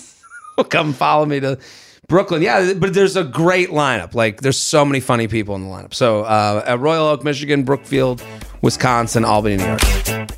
will 0.56 0.64
come 0.64 0.92
follow 0.92 1.24
me 1.24 1.38
to 1.40 1.58
Brooklyn. 2.08 2.40
Yeah, 2.40 2.72
but 2.72 2.94
there's 2.94 3.16
a 3.16 3.24
great 3.24 3.68
lineup. 3.68 4.14
Like 4.14 4.40
there's 4.40 4.58
so 4.58 4.82
many 4.84 4.98
funny 4.98 5.28
people 5.28 5.54
in 5.56 5.64
the 5.64 5.68
lineup. 5.68 5.92
So 5.92 6.22
uh, 6.22 6.64
at 6.66 6.80
Royal 6.80 7.06
Oak, 7.06 7.22
Michigan, 7.22 7.64
Brookfield, 7.64 8.24
Wisconsin, 8.62 9.26
Albany, 9.26 9.58
New 9.58 9.66
York. 9.66 10.37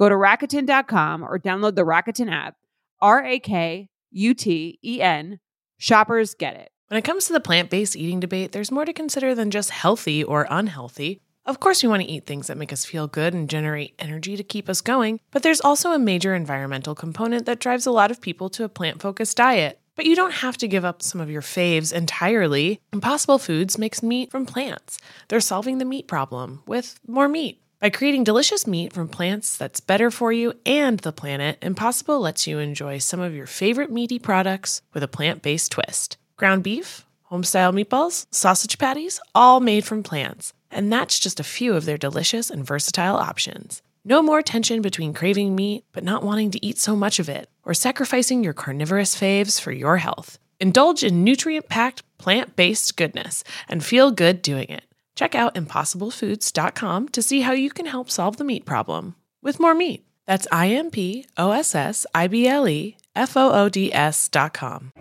Go 0.00 0.08
to 0.08 0.14
Rakuten.com 0.14 1.22
or 1.22 1.38
download 1.38 1.74
the 1.74 1.84
Rakuten 1.84 2.32
app. 2.32 2.56
R 3.02 3.22
A 3.22 3.38
K 3.38 3.90
U 4.12 4.32
T 4.32 4.78
E 4.82 5.02
N. 5.02 5.40
Shoppers 5.76 6.32
get 6.32 6.56
it. 6.56 6.70
When 6.88 6.96
it 6.96 7.04
comes 7.04 7.26
to 7.26 7.34
the 7.34 7.38
plant 7.38 7.68
based 7.68 7.94
eating 7.94 8.18
debate, 8.18 8.52
there's 8.52 8.70
more 8.70 8.86
to 8.86 8.94
consider 8.94 9.34
than 9.34 9.50
just 9.50 9.68
healthy 9.68 10.24
or 10.24 10.46
unhealthy. 10.48 11.20
Of 11.44 11.60
course, 11.60 11.82
we 11.82 11.90
want 11.90 12.02
to 12.02 12.08
eat 12.08 12.26
things 12.26 12.46
that 12.46 12.56
make 12.56 12.72
us 12.72 12.86
feel 12.86 13.08
good 13.08 13.34
and 13.34 13.50
generate 13.50 13.94
energy 13.98 14.38
to 14.38 14.42
keep 14.42 14.70
us 14.70 14.80
going, 14.80 15.20
but 15.32 15.42
there's 15.42 15.60
also 15.60 15.92
a 15.92 15.98
major 15.98 16.34
environmental 16.34 16.94
component 16.94 17.44
that 17.44 17.60
drives 17.60 17.84
a 17.84 17.90
lot 17.90 18.10
of 18.10 18.22
people 18.22 18.48
to 18.50 18.64
a 18.64 18.70
plant 18.70 19.02
focused 19.02 19.36
diet. 19.36 19.80
But 19.96 20.06
you 20.06 20.16
don't 20.16 20.32
have 20.32 20.56
to 20.58 20.68
give 20.68 20.84
up 20.84 21.02
some 21.02 21.20
of 21.20 21.30
your 21.30 21.42
faves 21.42 21.92
entirely. 21.92 22.80
Impossible 22.90 23.38
Foods 23.38 23.76
makes 23.76 24.02
meat 24.02 24.30
from 24.30 24.46
plants. 24.46 24.98
They're 25.28 25.40
solving 25.40 25.76
the 25.76 25.84
meat 25.84 26.08
problem 26.08 26.62
with 26.66 26.98
more 27.06 27.28
meat. 27.28 27.60
By 27.80 27.88
creating 27.88 28.24
delicious 28.24 28.66
meat 28.66 28.92
from 28.92 29.08
plants 29.08 29.56
that's 29.56 29.80
better 29.80 30.10
for 30.10 30.32
you 30.32 30.52
and 30.66 30.98
the 30.98 31.12
planet, 31.12 31.56
Impossible 31.62 32.20
lets 32.20 32.46
you 32.46 32.58
enjoy 32.58 32.98
some 32.98 33.20
of 33.20 33.34
your 33.34 33.46
favorite 33.46 33.90
meaty 33.90 34.18
products 34.18 34.82
with 34.92 35.02
a 35.02 35.08
plant 35.08 35.40
based 35.40 35.72
twist. 35.72 36.18
Ground 36.36 36.62
beef, 36.62 37.06
homestyle 37.32 37.72
meatballs, 37.72 38.26
sausage 38.30 38.76
patties, 38.76 39.18
all 39.34 39.60
made 39.60 39.86
from 39.86 40.02
plants. 40.02 40.52
And 40.70 40.92
that's 40.92 41.18
just 41.18 41.40
a 41.40 41.44
few 41.44 41.72
of 41.74 41.86
their 41.86 41.96
delicious 41.96 42.50
and 42.50 42.66
versatile 42.66 43.16
options. 43.16 43.80
No 44.04 44.20
more 44.20 44.42
tension 44.42 44.82
between 44.82 45.14
craving 45.14 45.56
meat 45.56 45.86
but 45.92 46.04
not 46.04 46.22
wanting 46.22 46.50
to 46.50 46.64
eat 46.64 46.76
so 46.76 46.94
much 46.94 47.18
of 47.18 47.30
it, 47.30 47.48
or 47.64 47.72
sacrificing 47.72 48.44
your 48.44 48.52
carnivorous 48.52 49.18
faves 49.18 49.58
for 49.58 49.72
your 49.72 49.96
health. 49.96 50.38
Indulge 50.60 51.02
in 51.02 51.24
nutrient 51.24 51.70
packed, 51.70 52.02
plant 52.18 52.56
based 52.56 52.98
goodness 52.98 53.42
and 53.70 53.82
feel 53.82 54.10
good 54.10 54.42
doing 54.42 54.68
it. 54.68 54.84
Check 55.20 55.34
out 55.34 55.54
impossiblefoods.com 55.54 57.10
to 57.10 57.20
see 57.20 57.42
how 57.42 57.52
you 57.52 57.68
can 57.68 57.84
help 57.84 58.10
solve 58.10 58.38
the 58.38 58.44
meat 58.44 58.64
problem 58.64 59.16
with 59.42 59.60
more 59.60 59.74
meat. 59.74 60.06
That's 60.24 60.48
I 60.50 60.68
M 60.68 60.90
P 60.90 61.26
O 61.36 61.50
S 61.50 61.74
S 61.74 62.06
I 62.14 62.26
B 62.26 62.48
L 62.48 62.66
E 62.66 62.96
F 63.14 63.36
O 63.36 63.52
O 63.52 63.68
D 63.68 63.92
S.com. 63.92 64.92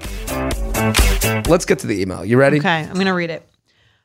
Let's 1.47 1.63
get 1.63 1.79
to 1.79 1.87
the 1.87 2.01
email. 2.01 2.25
You 2.25 2.35
ready? 2.35 2.57
Okay, 2.57 2.81
I'm 2.81 2.95
going 2.95 3.05
to 3.05 3.13
read 3.13 3.29
it. 3.29 3.47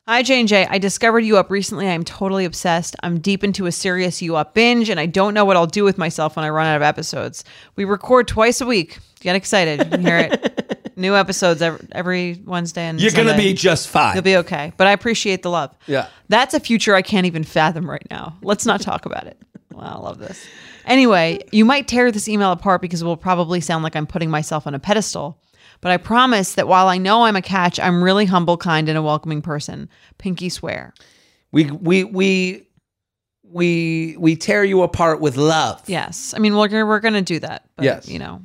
Hi, 0.07 0.23
Jane 0.23 0.47
J. 0.47 0.65
I 0.69 0.77
discovered 0.77 1.19
you 1.25 1.35
up 1.35 1.51
recently. 1.51 1.89
I'm 1.89 2.05
totally 2.05 2.45
obsessed. 2.45 2.95
I'm 3.03 3.19
deep 3.19 3.43
into 3.43 3.65
a 3.65 3.71
serious 3.73 4.21
you 4.21 4.37
up 4.37 4.53
binge, 4.53 4.87
and 4.87 5.01
I 5.01 5.07
don't 5.07 5.33
know 5.33 5.43
what 5.43 5.57
I'll 5.57 5.67
do 5.67 5.83
with 5.83 5.97
myself 5.97 6.37
when 6.37 6.45
I 6.45 6.49
run 6.49 6.67
out 6.67 6.77
of 6.77 6.81
episodes. 6.81 7.43
We 7.75 7.83
record 7.83 8.29
twice 8.29 8.61
a 8.61 8.65
week. 8.65 8.99
Get 9.19 9.35
excited. 9.35 9.83
You 9.83 9.89
can 9.89 10.01
hear 10.01 10.17
it. 10.17 10.53
New 10.95 11.15
episodes 11.15 11.61
every, 11.61 11.87
every 11.91 12.41
Wednesday 12.45 12.83
and 12.83 12.99
You're 12.99 13.11
going 13.11 13.27
to 13.27 13.37
be 13.37 13.53
just 13.53 13.87
fine. 13.89 14.15
You'll 14.15 14.23
be 14.23 14.37
okay. 14.37 14.71
But 14.77 14.87
I 14.87 14.91
appreciate 14.91 15.43
the 15.43 15.49
love. 15.49 15.75
Yeah. 15.87 16.07
That's 16.29 16.53
a 16.53 16.59
future 16.59 16.95
I 16.95 17.01
can't 17.01 17.25
even 17.25 17.43
fathom 17.43 17.89
right 17.89 18.05
now. 18.09 18.37
Let's 18.41 18.65
not 18.65 18.81
talk 18.81 19.05
about 19.05 19.27
it. 19.27 19.37
Wow, 19.73 19.97
I 19.97 19.99
love 20.03 20.19
this. 20.19 20.41
Anyway, 20.85 21.39
you 21.51 21.65
might 21.65 21.85
tear 21.89 22.09
this 22.09 22.29
email 22.29 22.53
apart 22.53 22.81
because 22.81 23.01
it 23.01 23.05
will 23.05 23.17
probably 23.17 23.59
sound 23.59 23.83
like 23.83 23.93
I'm 23.97 24.07
putting 24.07 24.29
myself 24.29 24.65
on 24.67 24.73
a 24.73 24.79
pedestal. 24.79 25.41
But 25.81 25.91
I 25.91 25.97
promise 25.97 26.53
that 26.53 26.69
while 26.69 26.87
I 26.87 26.97
know 26.97 27.23
I'm 27.25 27.35
a 27.35 27.41
catch, 27.41 27.77
I'm 27.77 28.01
really 28.01 28.23
humble, 28.25 28.55
kind, 28.55 28.87
and 28.87 28.97
a 28.97 29.01
welcoming 29.01 29.41
person. 29.41 29.89
Pinky 30.17 30.47
swear. 30.47 30.93
we 31.51 31.65
we 31.71 32.05
we 32.05 32.67
we 33.43 34.15
we 34.17 34.35
tear 34.35 34.63
you 34.63 34.81
apart 34.81 35.19
with 35.19 35.35
love. 35.35 35.81
Yes. 35.87 36.33
I 36.33 36.39
mean, 36.39 36.55
we're, 36.55 36.85
we're 36.85 36.99
going 37.01 37.13
to 37.15 37.21
do 37.21 37.39
that. 37.39 37.65
But, 37.75 37.85
Yes. 37.85 38.07
You 38.07 38.19
know, 38.19 38.41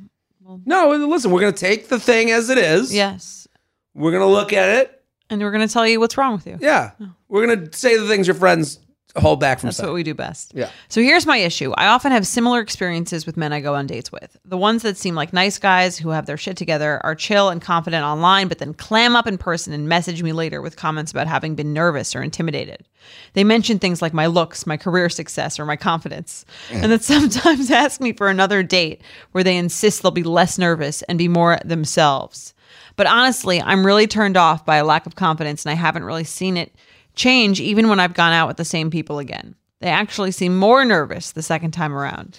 No, 0.65 0.89
listen, 1.07 1.31
we're 1.31 1.41
going 1.41 1.53
to 1.53 1.59
take 1.59 1.87
the 1.87 1.99
thing 1.99 2.31
as 2.31 2.49
it 2.49 2.57
is. 2.57 2.93
yes. 2.93 3.47
We're 3.93 4.11
going 4.11 4.21
to 4.23 4.27
look 4.27 4.53
at 4.53 4.69
it. 4.79 5.03
And 5.29 5.41
we're 5.41 5.51
going 5.51 5.67
to 5.67 5.71
tell 5.71 5.85
you 5.87 5.99
what's 5.99 6.17
wrong 6.17 6.33
with 6.33 6.47
you. 6.47 6.57
Yeah. 6.61 6.91
Oh. 6.99 7.09
We're 7.27 7.45
going 7.45 7.69
to 7.69 7.77
say 7.77 7.97
the 7.97 8.07
things 8.07 8.27
your 8.27 8.35
friends 8.35 8.79
hold 9.15 9.39
back 9.39 9.59
from 9.59 9.67
That's 9.67 9.81
what 9.81 9.93
we 9.93 10.03
do 10.03 10.13
best. 10.13 10.53
Yeah. 10.55 10.69
So 10.87 11.01
here's 11.01 11.25
my 11.25 11.37
issue. 11.37 11.71
I 11.77 11.87
often 11.87 12.11
have 12.11 12.25
similar 12.25 12.59
experiences 12.59 13.25
with 13.25 13.37
men 13.37 13.51
I 13.51 13.59
go 13.59 13.75
on 13.75 13.87
dates 13.87 14.11
with. 14.11 14.37
The 14.45 14.57
ones 14.57 14.83
that 14.83 14.97
seem 14.97 15.15
like 15.15 15.33
nice 15.33 15.57
guys 15.57 15.97
who 15.97 16.09
have 16.09 16.25
their 16.25 16.37
shit 16.37 16.57
together 16.57 17.01
are 17.03 17.15
chill 17.15 17.49
and 17.49 17.61
confident 17.61 18.03
online, 18.03 18.47
but 18.47 18.59
then 18.59 18.73
clam 18.73 19.15
up 19.15 19.27
in 19.27 19.37
person 19.37 19.73
and 19.73 19.89
message 19.89 20.23
me 20.23 20.31
later 20.31 20.61
with 20.61 20.77
comments 20.77 21.11
about 21.11 21.27
having 21.27 21.55
been 21.55 21.73
nervous 21.73 22.15
or 22.15 22.21
intimidated. 22.21 22.85
They 23.33 23.43
mention 23.43 23.79
things 23.79 24.01
like 24.01 24.13
my 24.13 24.27
looks, 24.27 24.65
my 24.65 24.77
career 24.77 25.09
success, 25.09 25.59
or 25.59 25.65
my 25.65 25.75
confidence, 25.75 26.45
and 26.71 26.91
then 26.91 26.99
sometimes 27.01 27.71
ask 27.71 27.99
me 27.99 28.13
for 28.13 28.29
another 28.29 28.63
date 28.63 29.01
where 29.31 29.43
they 29.43 29.57
insist 29.57 30.01
they'll 30.01 30.11
be 30.11 30.23
less 30.23 30.57
nervous 30.57 31.01
and 31.03 31.17
be 31.17 31.27
more 31.27 31.57
themselves. 31.65 32.53
But 32.95 33.07
honestly, 33.07 33.61
I'm 33.61 33.85
really 33.85 34.07
turned 34.07 34.37
off 34.37 34.65
by 34.65 34.77
a 34.77 34.85
lack 34.85 35.05
of 35.05 35.15
confidence, 35.15 35.65
and 35.65 35.71
I 35.71 35.75
haven't 35.75 36.03
really 36.03 36.23
seen 36.23 36.57
it 36.57 36.73
change 37.15 37.59
even 37.59 37.89
when 37.89 37.99
I've 37.99 38.13
gone 38.13 38.33
out 38.33 38.47
with 38.47 38.57
the 38.57 38.65
same 38.65 38.89
people 38.89 39.19
again. 39.19 39.55
They 39.79 39.89
actually 39.89 40.31
seem 40.31 40.57
more 40.57 40.85
nervous 40.85 41.31
the 41.31 41.41
second 41.41 41.71
time 41.71 41.93
around. 41.93 42.37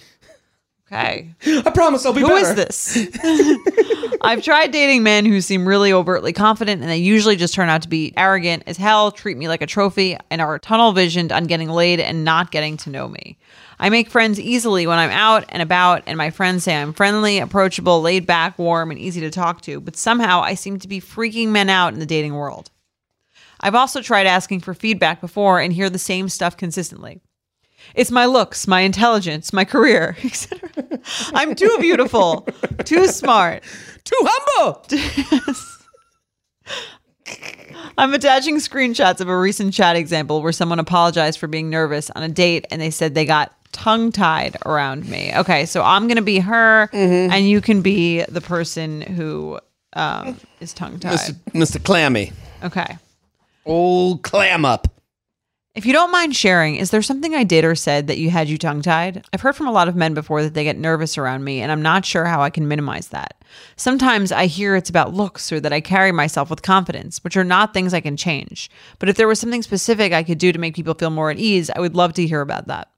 Okay. 0.87 1.33
I 1.65 1.69
promise 1.71 2.05
I'll 2.05 2.13
be 2.13 2.21
Who 2.21 2.27
better. 2.27 2.61
is 2.61 2.93
this? 2.93 4.17
I've 4.21 4.43
tried 4.43 4.71
dating 4.71 5.03
men 5.03 5.25
who 5.25 5.41
seem 5.41 5.67
really 5.67 5.91
overtly 5.91 6.31
confident 6.33 6.81
and 6.81 6.89
they 6.89 6.97
usually 6.97 7.35
just 7.35 7.53
turn 7.53 7.67
out 7.67 7.81
to 7.81 7.89
be 7.89 8.13
arrogant 8.15 8.63
as 8.67 8.77
hell, 8.77 9.11
treat 9.11 9.37
me 9.37 9.47
like 9.47 9.61
a 9.61 9.65
trophy, 9.65 10.17
and 10.29 10.41
are 10.41 10.59
tunnel 10.59 10.93
visioned 10.93 11.31
on 11.31 11.45
getting 11.45 11.69
laid 11.69 11.99
and 11.99 12.23
not 12.23 12.51
getting 12.51 12.77
to 12.77 12.89
know 12.89 13.07
me. 13.07 13.37
I 13.79 13.89
make 13.89 14.09
friends 14.09 14.39
easily 14.39 14.87
when 14.87 14.99
I'm 14.99 15.09
out 15.09 15.45
and 15.49 15.61
about, 15.61 16.03
and 16.05 16.17
my 16.17 16.29
friends 16.29 16.63
say 16.63 16.75
I'm 16.75 16.93
friendly, 16.93 17.39
approachable, 17.39 18.01
laid 18.01 18.25
back, 18.25 18.57
warm, 18.57 18.91
and 18.91 18.99
easy 18.99 19.19
to 19.21 19.31
talk 19.31 19.61
to, 19.61 19.81
but 19.81 19.97
somehow 19.97 20.41
I 20.41 20.53
seem 20.53 20.79
to 20.79 20.87
be 20.87 21.01
freaking 21.01 21.49
men 21.49 21.69
out 21.69 21.93
in 21.93 21.99
the 21.99 22.05
dating 22.05 22.35
world. 22.35 22.69
I've 23.63 23.75
also 23.75 24.01
tried 24.01 24.27
asking 24.27 24.59
for 24.59 24.73
feedback 24.73 25.21
before 25.21 25.61
and 25.61 25.71
hear 25.71 25.89
the 25.89 25.97
same 25.97 26.27
stuff 26.27 26.57
consistently. 26.57 27.21
It's 27.95 28.11
my 28.11 28.25
looks, 28.25 28.67
my 28.67 28.81
intelligence, 28.81 29.53
my 29.53 29.63
career, 29.63 30.17
etc. 30.23 30.69
I'm 31.33 31.55
too 31.55 31.77
beautiful, 31.79 32.41
too 32.83 33.07
smart, 33.07 33.63
Too 34.03 34.19
humble. 34.21 34.85
I'm 37.97 38.13
attaching 38.13 38.57
screenshots 38.57 39.21
of 39.21 39.29
a 39.29 39.37
recent 39.37 39.73
chat 39.73 39.95
example 39.95 40.41
where 40.41 40.51
someone 40.51 40.79
apologized 40.79 41.39
for 41.39 41.47
being 41.47 41.69
nervous 41.69 42.09
on 42.11 42.23
a 42.23 42.27
date 42.27 42.65
and 42.69 42.81
they 42.81 42.89
said 42.89 43.15
they 43.15 43.25
got 43.25 43.53
tongue 43.71 44.11
tied 44.11 44.57
around 44.65 45.07
me. 45.07 45.31
Okay, 45.35 45.65
so 45.65 45.81
I'm 45.83 46.07
going 46.07 46.17
to 46.17 46.21
be 46.21 46.39
her 46.39 46.89
and 46.91 47.47
you 47.47 47.61
can 47.61 47.81
be 47.81 48.23
the 48.23 48.41
person 48.41 49.01
who 49.01 49.57
um, 49.93 50.37
is 50.59 50.73
tongue 50.73 50.99
tied. 50.99 51.17
Mr. 51.17 51.33
Mr. 51.53 51.83
Clammy. 51.83 52.33
Okay. 52.61 52.97
Old 53.65 54.23
clam 54.23 54.65
up. 54.65 54.87
If 55.75 55.87
you 55.87 55.93
don't 55.93 56.11
mind 56.11 56.35
sharing, 56.35 56.75
is 56.75 56.91
there 56.91 57.01
something 57.01 57.33
I 57.33 57.43
did 57.43 57.65
or 57.65 57.73
said 57.73 58.05
that 58.05 58.19
you 58.19 58.29
had 58.29 58.47
you 58.47 58.59
tongue 58.59 58.83
tied? 58.83 59.25
I've 59.33 59.41
heard 59.41 59.55
from 59.55 59.67
a 59.67 59.71
lot 59.71 59.87
of 59.87 59.95
men 59.95 60.13
before 60.13 60.43
that 60.43 60.53
they 60.53 60.63
get 60.63 60.77
nervous 60.77 61.17
around 61.17 61.43
me, 61.43 61.61
and 61.61 61.71
I'm 61.71 61.81
not 61.81 62.05
sure 62.05 62.25
how 62.25 62.41
I 62.41 62.51
can 62.51 62.67
minimize 62.67 63.07
that. 63.07 63.43
Sometimes 63.75 64.31
I 64.31 64.45
hear 64.45 64.75
it's 64.75 64.91
about 64.91 65.15
looks 65.15 65.51
or 65.51 65.59
that 65.61 65.73
I 65.73 65.81
carry 65.81 66.11
myself 66.11 66.51
with 66.51 66.61
confidence, 66.61 67.23
which 67.23 67.35
are 67.35 67.43
not 67.43 67.73
things 67.73 67.91
I 67.91 68.01
can 68.01 68.17
change. 68.17 68.69
But 68.99 69.09
if 69.09 69.15
there 69.15 69.27
was 69.27 69.39
something 69.39 69.63
specific 69.63 70.13
I 70.13 70.21
could 70.21 70.37
do 70.37 70.51
to 70.51 70.59
make 70.59 70.75
people 70.75 70.93
feel 70.93 71.09
more 71.09 71.31
at 71.31 71.39
ease, 71.39 71.71
I 71.71 71.79
would 71.79 71.95
love 71.95 72.13
to 72.13 72.27
hear 72.27 72.41
about 72.41 72.67
that. 72.67 72.91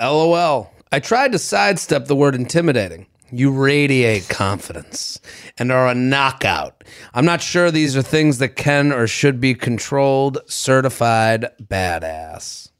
LOL. 0.00 0.72
I 0.92 1.00
tried 1.00 1.32
to 1.32 1.40
sidestep 1.40 2.06
the 2.06 2.16
word 2.16 2.36
intimidating. 2.36 3.06
You 3.32 3.52
radiate 3.52 4.28
confidence 4.28 5.20
and 5.58 5.70
are 5.70 5.88
a 5.88 5.94
knockout. 5.94 6.84
I'm 7.14 7.24
not 7.24 7.42
sure 7.42 7.70
these 7.70 7.96
are 7.96 8.02
things 8.02 8.38
that 8.38 8.56
can 8.56 8.92
or 8.92 9.06
should 9.06 9.40
be 9.40 9.54
controlled. 9.54 10.38
Certified 10.46 11.46
badass. 11.62 12.70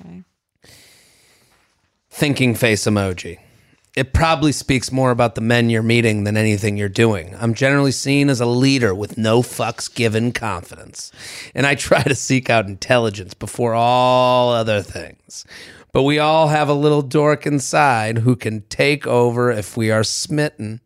Okay. 0.00 0.22
Thinking 2.10 2.54
face 2.54 2.84
emoji. 2.84 3.38
It 3.94 4.14
probably 4.14 4.52
speaks 4.52 4.90
more 4.90 5.10
about 5.10 5.34
the 5.34 5.42
men 5.42 5.68
you're 5.68 5.82
meeting 5.82 6.24
than 6.24 6.34
anything 6.36 6.78
you're 6.78 6.88
doing. 6.88 7.36
I'm 7.38 7.52
generally 7.52 7.92
seen 7.92 8.30
as 8.30 8.40
a 8.40 8.46
leader 8.46 8.94
with 8.94 9.18
no 9.18 9.42
fucks 9.42 9.94
given 9.94 10.32
confidence, 10.32 11.12
and 11.54 11.66
I 11.66 11.74
try 11.74 12.02
to 12.02 12.14
seek 12.14 12.48
out 12.48 12.66
intelligence 12.66 13.34
before 13.34 13.74
all 13.74 14.50
other 14.50 14.80
things. 14.80 15.44
But 15.92 16.04
we 16.04 16.18
all 16.18 16.48
have 16.48 16.68
a 16.68 16.74
little 16.74 17.02
dork 17.02 17.46
inside 17.46 18.18
who 18.18 18.34
can 18.34 18.62
take 18.62 19.06
over 19.06 19.50
if 19.50 19.76
we 19.76 19.90
are 19.90 20.02
smitten. 20.04 20.80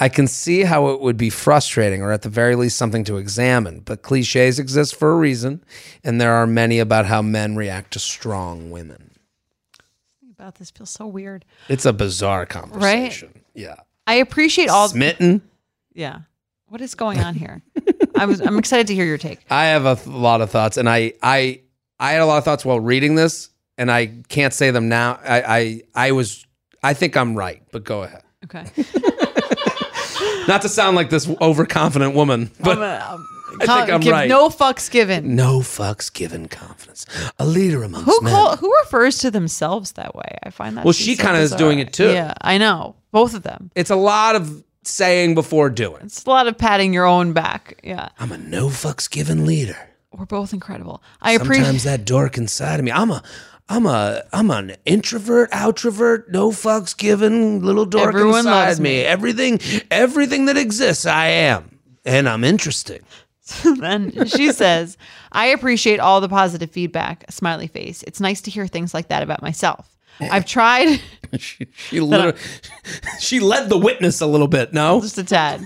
I 0.00 0.08
can 0.08 0.26
see 0.26 0.62
how 0.62 0.88
it 0.88 1.00
would 1.00 1.16
be 1.16 1.30
frustrating 1.30 2.02
or 2.02 2.12
at 2.12 2.22
the 2.22 2.28
very 2.28 2.54
least 2.56 2.76
something 2.76 3.04
to 3.04 3.16
examine, 3.16 3.80
but 3.80 4.02
cliches 4.02 4.58
exist 4.58 4.94
for 4.96 5.12
a 5.12 5.16
reason, 5.16 5.64
and 6.04 6.20
there 6.20 6.32
are 6.34 6.46
many 6.46 6.78
about 6.78 7.06
how 7.06 7.22
men 7.22 7.56
react 7.56 7.92
to 7.92 7.98
strong 7.98 8.70
women. 8.70 9.10
About 10.30 10.56
this 10.56 10.70
feels 10.70 10.90
so 10.90 11.06
weird. 11.06 11.44
It's 11.68 11.84
a 11.84 11.92
bizarre 11.92 12.46
conversation. 12.46 13.40
Yeah. 13.54 13.76
I 14.06 14.14
appreciate 14.14 14.68
all. 14.68 14.88
Smitten. 14.88 15.42
yeah. 15.92 16.20
What 16.68 16.80
is 16.80 16.94
going 16.94 17.18
on 17.20 17.34
here? 17.34 17.62
I 18.14 18.26
was. 18.26 18.40
I'm 18.40 18.58
excited 18.58 18.88
to 18.88 18.94
hear 18.94 19.06
your 19.06 19.16
take. 19.18 19.40
I 19.50 19.66
have 19.66 19.86
a 19.86 19.96
th- 19.96 20.06
lot 20.06 20.42
of 20.42 20.50
thoughts, 20.50 20.76
and 20.76 20.86
I, 20.88 21.14
I, 21.22 21.62
I 21.98 22.12
had 22.12 22.20
a 22.20 22.26
lot 22.26 22.36
of 22.38 22.44
thoughts 22.44 22.62
while 22.64 22.78
reading 22.78 23.14
this, 23.14 23.48
and 23.78 23.90
I 23.90 24.12
can't 24.28 24.52
say 24.52 24.70
them 24.70 24.88
now. 24.90 25.18
I, 25.22 25.42
I, 25.42 25.82
I 26.08 26.12
was, 26.12 26.44
I 26.82 26.92
think 26.94 27.16
I'm 27.16 27.34
right, 27.34 27.62
but 27.72 27.84
go 27.84 28.02
ahead. 28.02 28.22
Okay. 28.44 28.64
Not 30.48 30.62
to 30.62 30.68
sound 30.68 30.96
like 30.96 31.10
this 31.10 31.28
overconfident 31.40 32.14
woman, 32.14 32.50
but 32.60 32.78
I 33.60 33.66
think 33.66 33.90
I'm 33.92 34.00
give 34.00 34.12
right. 34.12 34.28
No 34.28 34.48
fucks 34.48 34.90
given. 34.90 35.36
no 35.36 35.60
fucks 35.60 36.12
given 36.12 36.48
confidence. 36.48 37.04
A 37.38 37.44
leader 37.44 37.82
amongst 37.82 38.06
Who 38.06 38.18
men. 38.22 38.32
call, 38.32 38.56
who 38.56 38.72
refers 38.84 39.18
to 39.18 39.30
themselves 39.30 39.92
that 39.92 40.14
way? 40.14 40.38
I 40.42 40.50
find 40.50 40.76
that. 40.76 40.84
Well, 40.84 40.94
to 40.94 40.98
be 40.98 41.04
she 41.04 41.16
so 41.16 41.22
kinda 41.24 41.38
is 41.40 41.50
bizarre. 41.50 41.58
doing 41.58 41.78
it 41.80 41.92
too. 41.92 42.10
Yeah, 42.12 42.32
I 42.40 42.56
know. 42.58 42.96
Both 43.10 43.34
of 43.34 43.42
them. 43.42 43.70
it's 43.74 43.90
a 43.90 43.96
lot 43.96 44.36
of 44.36 44.64
saying 44.84 45.34
before 45.34 45.68
doing. 45.70 46.02
It's 46.04 46.24
a 46.24 46.30
lot 46.30 46.46
of 46.46 46.56
patting 46.56 46.94
your 46.94 47.04
own 47.04 47.32
back. 47.34 47.78
Yeah, 47.84 48.08
I'm 48.18 48.32
a 48.32 48.38
no 48.38 48.68
fucks 48.68 49.10
given 49.10 49.44
leader. 49.44 49.76
we're 50.16 50.24
both 50.24 50.54
incredible. 50.54 51.02
I 51.20 51.32
appreciate. 51.32 51.64
Sometimes 51.64 51.84
that 51.84 52.04
dork 52.06 52.38
inside 52.38 52.78
of 52.78 52.84
me. 52.86 52.92
I'm 52.92 53.10
a 53.10 53.22
I'm 53.68 53.86
a 53.86 54.22
I'm 54.32 54.50
an 54.50 54.76
introvert, 54.86 55.50
outrovert, 55.50 56.28
no 56.28 56.50
fucks 56.50 56.96
given 56.96 57.62
little 57.62 57.84
dork 57.84 58.08
Everyone 58.08 58.38
inside 58.40 58.66
loves 58.68 58.80
me. 58.80 58.90
me. 58.90 59.00
Everything 59.02 59.60
everything 59.90 60.46
that 60.46 60.56
exists, 60.56 61.04
I 61.06 61.26
am. 61.26 61.78
And 62.04 62.28
I'm 62.28 62.44
interesting. 62.44 63.00
then 63.78 64.26
she 64.26 64.52
says, 64.52 64.96
"I 65.32 65.46
appreciate 65.46 66.00
all 66.00 66.20
the 66.20 66.28
positive 66.28 66.70
feedback." 66.70 67.24
A 67.28 67.32
smiley 67.32 67.66
face. 67.66 68.02
It's 68.04 68.20
nice 68.20 68.40
to 68.42 68.50
hear 68.50 68.66
things 68.66 68.92
like 68.94 69.08
that 69.08 69.22
about 69.22 69.42
myself. 69.42 69.96
I've 70.20 70.46
tried 70.46 71.00
She 71.38 71.66
she, 71.74 72.00
she 73.20 73.40
led 73.40 73.68
the 73.68 73.78
witness 73.78 74.20
a 74.20 74.26
little 74.26 74.48
bit. 74.48 74.72
No, 74.72 75.00
just 75.00 75.18
a 75.18 75.24
tad. 75.24 75.62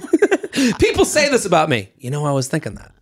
people 0.78 1.04
say 1.04 1.28
this 1.28 1.44
about 1.44 1.68
me. 1.68 1.90
You 1.96 2.10
know, 2.10 2.24
I 2.26 2.32
was 2.32 2.48
thinking 2.48 2.74
that. 2.74 2.92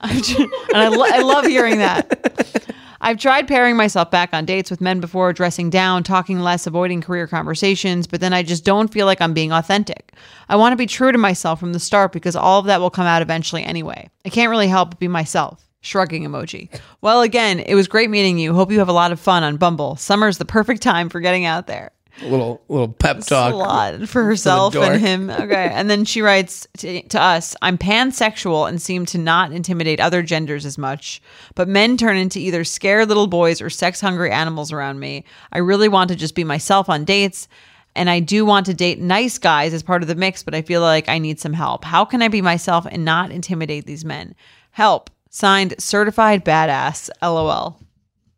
And 0.00 0.50
I, 0.74 0.88
lo- 0.88 1.06
I 1.08 1.22
love 1.22 1.46
hearing 1.46 1.78
that. 1.78 2.64
I've 3.04 3.18
tried 3.18 3.46
pairing 3.46 3.76
myself 3.76 4.10
back 4.10 4.30
on 4.32 4.46
dates 4.46 4.70
with 4.70 4.80
men 4.80 4.98
before, 4.98 5.34
dressing 5.34 5.68
down, 5.68 6.04
talking 6.04 6.40
less, 6.40 6.66
avoiding 6.66 7.02
career 7.02 7.26
conversations, 7.26 8.06
but 8.06 8.22
then 8.22 8.32
I 8.32 8.42
just 8.42 8.64
don't 8.64 8.90
feel 8.90 9.04
like 9.04 9.20
I'm 9.20 9.34
being 9.34 9.52
authentic. 9.52 10.14
I 10.48 10.56
want 10.56 10.72
to 10.72 10.76
be 10.78 10.86
true 10.86 11.12
to 11.12 11.18
myself 11.18 11.60
from 11.60 11.74
the 11.74 11.78
start 11.78 12.12
because 12.12 12.34
all 12.34 12.60
of 12.60 12.64
that 12.64 12.80
will 12.80 12.88
come 12.88 13.04
out 13.04 13.20
eventually 13.20 13.62
anyway. 13.62 14.08
I 14.24 14.30
can't 14.30 14.48
really 14.48 14.68
help 14.68 14.88
but 14.88 15.00
be 15.00 15.08
myself. 15.08 15.68
Shrugging 15.82 16.24
emoji. 16.24 16.70
Well, 17.02 17.20
again, 17.20 17.60
it 17.60 17.74
was 17.74 17.88
great 17.88 18.08
meeting 18.08 18.38
you. 18.38 18.54
Hope 18.54 18.72
you 18.72 18.78
have 18.78 18.88
a 18.88 18.92
lot 18.92 19.12
of 19.12 19.20
fun 19.20 19.42
on 19.42 19.58
Bumble. 19.58 19.96
Summer's 19.96 20.38
the 20.38 20.46
perfect 20.46 20.80
time 20.80 21.10
for 21.10 21.20
getting 21.20 21.44
out 21.44 21.66
there. 21.66 21.90
A 22.22 22.28
little 22.28 22.62
little 22.68 22.88
pep 22.88 23.20
talk. 23.20 23.52
a 23.52 23.56
lot 23.56 24.08
for 24.08 24.24
herself 24.24 24.72
dork. 24.72 24.88
and 24.88 25.00
him. 25.00 25.30
Okay. 25.30 25.70
And 25.72 25.90
then 25.90 26.04
she 26.04 26.22
writes 26.22 26.66
to, 26.78 27.02
to 27.02 27.20
us 27.20 27.56
I'm 27.60 27.76
pansexual 27.76 28.68
and 28.68 28.80
seem 28.80 29.04
to 29.06 29.18
not 29.18 29.52
intimidate 29.52 30.00
other 30.00 30.22
genders 30.22 30.64
as 30.64 30.78
much, 30.78 31.20
but 31.54 31.66
men 31.68 31.96
turn 31.96 32.16
into 32.16 32.38
either 32.38 32.62
scared 32.62 33.08
little 33.08 33.26
boys 33.26 33.60
or 33.60 33.68
sex 33.68 34.00
hungry 34.00 34.30
animals 34.30 34.70
around 34.72 35.00
me. 35.00 35.24
I 35.52 35.58
really 35.58 35.88
want 35.88 36.08
to 36.10 36.16
just 36.16 36.34
be 36.34 36.44
myself 36.44 36.88
on 36.88 37.04
dates. 37.04 37.48
And 37.96 38.10
I 38.10 38.18
do 38.18 38.44
want 38.44 38.66
to 38.66 38.74
date 38.74 38.98
nice 38.98 39.38
guys 39.38 39.72
as 39.72 39.84
part 39.84 40.02
of 40.02 40.08
the 40.08 40.16
mix, 40.16 40.42
but 40.42 40.54
I 40.54 40.62
feel 40.62 40.80
like 40.80 41.08
I 41.08 41.18
need 41.18 41.38
some 41.38 41.52
help. 41.52 41.84
How 41.84 42.04
can 42.04 42.22
I 42.22 42.28
be 42.28 42.42
myself 42.42 42.86
and 42.90 43.04
not 43.04 43.30
intimidate 43.30 43.86
these 43.86 44.04
men? 44.04 44.34
Help. 44.72 45.10
Signed, 45.30 45.76
certified 45.78 46.44
badass. 46.44 47.08
LOL. 47.22 47.80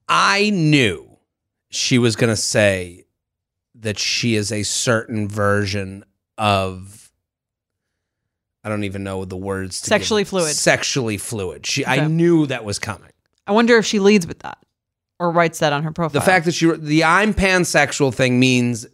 I 0.09 0.51
knew 0.51 1.19
she 1.71 1.99
was 1.99 2.17
going 2.17 2.29
to 2.29 2.37
say 2.37 3.06
that 3.87 3.99
she 3.99 4.35
is 4.35 4.51
a 4.53 4.63
certain 4.65 5.29
version 5.29 6.05
of 6.37 7.11
I 8.65 8.69
don't 8.69 8.83
even 8.85 9.05
know 9.05 9.25
the 9.25 9.37
words 9.37 9.81
to 9.83 9.87
Sexually 9.87 10.23
give- 10.23 10.29
fluid. 10.29 10.55
Sexually 10.55 11.19
fluid. 11.19 11.67
She 11.67 11.87
I 11.87 12.07
knew 12.07 12.47
that 12.47 12.65
was 12.65 12.79
coming. 12.79 13.11
I 13.47 13.53
wonder 13.53 13.77
if 13.79 13.87
she 13.87 14.01
leads 14.01 14.27
with 14.27 14.41
that 14.41 14.59
or 15.21 15.31
writes 15.31 15.61
that 15.61 15.73
on 15.73 15.85
her 15.85 15.93
profile. 15.93 16.21
The 16.21 16.27
fact 16.27 16.47
that 16.47 16.53
she 16.53 16.71
the 16.77 17.05
I'm 17.05 17.33
pansexual 17.33 18.13
thing 18.13 18.41
means 18.41 18.87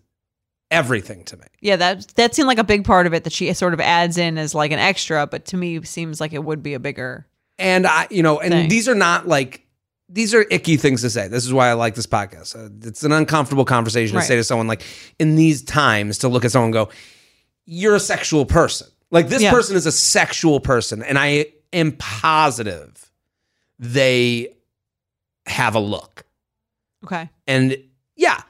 everything 0.71 1.25
to 1.25 1.37
me. 1.39 1.45
Yeah, 1.61 1.77
that 1.77 2.07
that 2.17 2.35
seemed 2.35 2.49
like 2.49 2.59
a 2.59 2.65
big 2.65 2.85
part 2.85 3.07
of 3.07 3.15
it 3.15 3.25
that 3.25 3.33
she 3.33 3.51
sort 3.55 3.73
of 3.73 3.81
adds 3.81 4.19
in 4.19 4.37
as 4.37 4.55
like 4.55 4.73
an 4.73 4.79
extra, 4.79 5.27
but 5.27 5.47
to 5.47 5.57
me 5.57 5.83
seems 5.85 6.21
like 6.21 6.35
it 6.35 6.45
would 6.45 6.63
be 6.63 6.75
a 6.75 6.81
bigger. 6.81 7.27
And 7.59 7.87
I, 7.87 8.09
you 8.11 8.23
know, 8.23 8.41
and 8.41 8.53
Thing. 8.53 8.69
these 8.69 8.89
are 8.89 8.95
not 8.95 9.27
like 9.27 9.65
these 10.13 10.35
are 10.35 10.45
icky 10.51 10.77
things 10.77 11.01
to 11.03 11.11
say. 11.11 11.27
This 11.29 11.45
is 11.47 11.53
why 11.53 11.69
I 11.69 11.73
like 11.73 11.95
this 11.95 12.07
podcast. 12.07 12.55
Uh, 12.55 12.69
it's 12.87 13.03
an 13.03 13.13
uncomfortable 13.13 13.65
conversation 13.65 14.15
Right. 14.17 14.23
to 14.23 14.29
say 14.29 14.37
to 14.37 14.45
someone 14.45 14.67
like 14.67 14.83
in 15.19 15.37
these 15.37 15.63
times 15.63 16.19
to 16.19 16.29
look 16.29 16.45
at 16.45 16.53
someone 16.53 16.67
and 16.69 16.75
go, 16.75 16.89
"You're 17.65 17.95
a 17.95 18.01
sexual 18.01 18.45
person." 18.45 18.89
Like 19.11 19.29
this 19.29 19.43
Yeah. 19.43 19.51
person 19.51 19.75
is 19.77 19.87
a 19.87 19.93
sexual 19.93 20.61
person, 20.61 21.03
and 21.03 21.19
I 21.19 21.47
am 21.73 21.93
positive 21.93 23.11
they 23.79 24.55
have 25.47 25.75
a 25.75 25.81
look. 25.81 26.25
Okay. 27.05 27.29
And 27.47 27.77
yeah, 28.17 28.41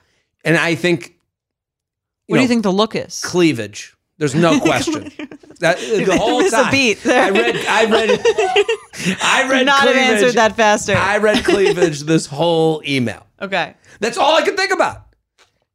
and 0.44 0.56
I 0.56 0.74
think 0.74 1.14
What 2.26 2.36
do 2.36 2.42
you 2.42 2.48
think 2.48 2.62
the 2.64 2.72
look 2.72 2.94
is? 2.94 3.20
cleavage. 3.22 3.94
There's 4.18 4.34
no 4.34 4.60
question. 4.68 5.10
That, 5.62 5.78
the 6.06 6.16
whole 6.16 6.40
Miss 6.40 6.52
a 6.52 6.56
time, 6.62 6.70
beat 6.70 7.02
there. 7.02 7.24
I 7.24 7.30
read. 7.30 7.56
I 7.56 7.84
read. 7.86 8.10
I 9.22 9.48
read. 9.48 9.58
Could 9.60 9.66
not 9.66 9.80
have 9.80 9.90
cleavage. 9.92 10.10
answered 10.22 10.32
that 10.34 10.56
faster. 10.56 10.94
I 10.94 11.18
read 11.18 11.44
cleavage 11.44 12.00
this 12.02 12.26
whole 12.26 12.82
email. 12.86 13.26
okay. 13.40 13.74
That's 14.00 14.18
all 14.18 14.34
I 14.36 14.42
could 14.42 14.56
think 14.56 14.72
about. 14.72 15.06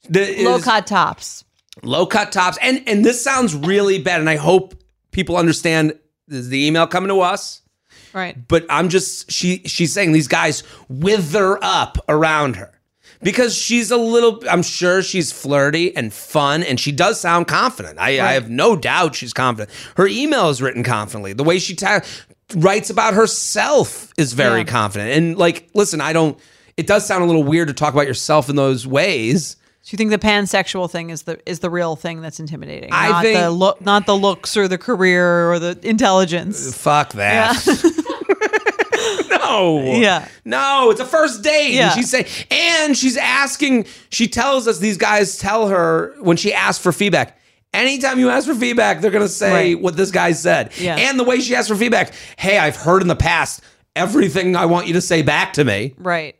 The, 0.09 0.43
Low 0.43 0.59
cut 0.59 0.85
tops. 0.87 1.43
low 1.83 2.05
cut 2.05 2.31
tops, 2.31 2.57
and 2.61 2.83
and 2.87 3.03
this 3.05 3.23
sounds 3.23 3.55
really 3.55 3.99
bad, 4.01 4.19
and 4.21 4.29
I 4.29 4.35
hope 4.37 4.73
people 5.11 5.35
understand. 5.37 5.93
This 6.27 6.39
is 6.39 6.49
the 6.49 6.65
email 6.67 6.87
coming 6.87 7.07
to 7.09 7.21
us, 7.21 7.61
Right. 8.13 8.35
but 8.47 8.65
I'm 8.69 8.89
just 8.89 9.31
she 9.31 9.59
she's 9.65 9.93
saying 9.93 10.11
these 10.11 10.27
guys 10.27 10.63
wither 10.89 11.57
up 11.63 11.97
around 12.09 12.57
her 12.57 12.76
because 13.21 13.55
she's 13.55 13.91
a 13.91 13.97
little. 13.97 14.41
I'm 14.49 14.63
sure 14.63 15.01
she's 15.01 15.31
flirty 15.31 15.95
and 15.95 16.13
fun, 16.13 16.63
and 16.63 16.79
she 16.79 16.91
does 16.91 17.19
sound 17.19 17.47
confident. 17.47 17.99
I, 17.99 18.19
I 18.19 18.33
have 18.33 18.49
no 18.49 18.75
doubt 18.75 19.15
she's 19.15 19.33
confident. 19.33 19.69
Her 19.95 20.07
email 20.07 20.49
is 20.49 20.61
written 20.61 20.83
confidently. 20.83 21.33
The 21.33 21.43
way 21.43 21.59
she 21.59 21.75
ta- 21.75 22.01
writes 22.55 22.89
about 22.89 23.13
herself 23.13 24.11
is 24.17 24.33
very 24.33 24.59
Yeah. 24.59 24.65
confident. 24.65 25.11
And 25.11 25.37
like, 25.37 25.69
listen, 25.73 26.01
I 26.01 26.13
don't. 26.13 26.39
It 26.77 26.85
does 26.87 27.05
sound 27.07 27.23
a 27.23 27.25
little 27.25 27.43
weird 27.43 27.69
to 27.69 27.73
talk 27.73 27.93
about 27.93 28.05
yourself 28.07 28.49
in 28.49 28.55
those 28.55 28.85
ways. 28.85 29.55
So 29.81 29.91
you 29.93 29.97
think 29.97 30.09
the 30.11 30.17
pansexual 30.19 30.91
thing 30.91 31.11
is 31.11 31.23
the 31.23 31.39
is 31.49 31.59
the 31.59 31.69
real 31.69 31.95
thing 31.95 32.21
that's 32.21 32.39
intimidating? 32.41 32.89
I 32.91 33.09
not 33.09 33.23
the 33.23 33.33
think- 33.33 33.57
look, 33.59 33.81
not 33.81 34.05
the 34.05 34.15
looks 34.17 34.57
or 34.57 34.67
the 34.67 34.77
career 34.77 35.49
or 35.51 35.59
the 35.59 35.79
intelligence. 35.81 36.75
Fuck 36.75 37.13
that. 37.13 37.55
no. 39.41 39.81
Yeah. 39.99 40.27
No, 40.45 40.89
it's 40.91 40.99
a 40.99 41.05
first 41.05 41.43
date. 41.43 41.73
Yeah. 41.73 41.87
And 41.87 41.93
she's 41.95 42.09
saying, 42.09 42.25
and 42.51 42.97
she's 42.97 43.17
asking, 43.17 43.85
she 44.09 44.27
tells 44.27 44.67
us 44.67 44.79
these 44.79 44.97
guys 44.97 45.37
tell 45.37 45.67
her 45.67 46.15
when 46.19 46.37
she 46.37 46.53
asks 46.53 46.81
for 46.81 46.91
feedback. 46.91 47.37
Anytime 47.73 48.17
you 48.19 48.29
ask 48.29 48.47
for 48.47 48.55
feedback, 48.55 49.01
they're 49.01 49.11
gonna 49.11 49.27
say 49.27 49.51
Right. 49.73 49.81
what 49.81 49.97
this 49.97 50.09
guy 50.09 50.31
said. 50.31 50.71
Yeah. 50.79 50.95
And 50.95 51.19
the 51.19 51.23
way 51.23 51.39
she 51.41 51.53
asked 51.55 51.67
for 51.67 51.75
feedback, 51.75 52.13
hey, 52.37 52.57
I've 52.57 52.77
heard 52.77 53.01
in 53.01 53.07
the 53.07 53.15
past 53.15 53.61
everything 53.95 54.55
I 54.55 54.65
want 54.65 54.87
you 54.87 54.93
to 54.93 55.01
say 55.01 55.21
back 55.21 55.53
to 55.53 55.65
me. 55.65 55.93
Right. 55.97 56.35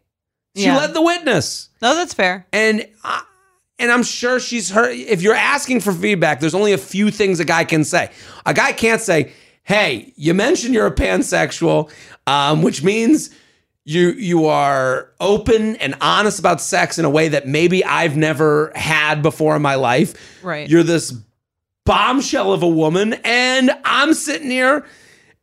She 0.56 0.64
Yeah. 0.64 0.78
led 0.78 0.94
the 0.94 1.02
witness. 1.02 1.70
No, 1.82 1.94
that's 1.96 2.14
fair. 2.14 2.46
And 2.54 2.88
I, 3.04 3.22
and 3.78 3.92
I'm 3.92 4.04
sure 4.04 4.40
she's 4.40 4.72
heard. 4.72 4.96
If 4.96 5.22
you're 5.22 5.36
asking 5.36 5.82
for 5.82 5.92
feedback, 5.94 6.40
there's 6.40 6.56
only 6.56 6.74
a 6.74 6.78
few 6.80 7.12
things 7.12 7.40
a 7.40 7.46
guy 7.46 7.64
can 7.64 7.84
say. 7.84 8.10
A 8.46 8.54
guy 8.54 8.72
can't 8.72 9.02
say, 9.02 9.32
"Hey, 9.64 10.14
you 10.16 10.34
mentioned 10.34 10.74
you're 10.74 10.88
a 10.88 10.96
pansexual, 10.96 11.92
um, 12.28 12.62
which 12.62 12.84
means 12.84 13.32
you 13.86 14.10
you 14.12 14.46
are 14.46 15.10
open 15.20 15.78
and 15.78 15.96
honest 16.02 16.38
about 16.40 16.62
sex 16.62 17.00
in 17.00 17.06
a 17.06 17.10
way 17.10 17.30
that 17.30 17.48
maybe 17.48 17.84
I've 17.84 18.16
never 18.16 18.72
had 18.76 19.24
before 19.24 19.56
in 19.56 19.62
my 19.64 19.76
life. 19.76 20.14
Right. 20.44 20.70
You're 20.70 20.84
this 20.84 21.14
bombshell 21.86 22.52
of 22.54 22.64
a 22.64 22.68
woman, 22.68 23.14
and 23.24 23.72
I'm 23.84 24.14
sitting 24.14 24.52
here." 24.52 24.86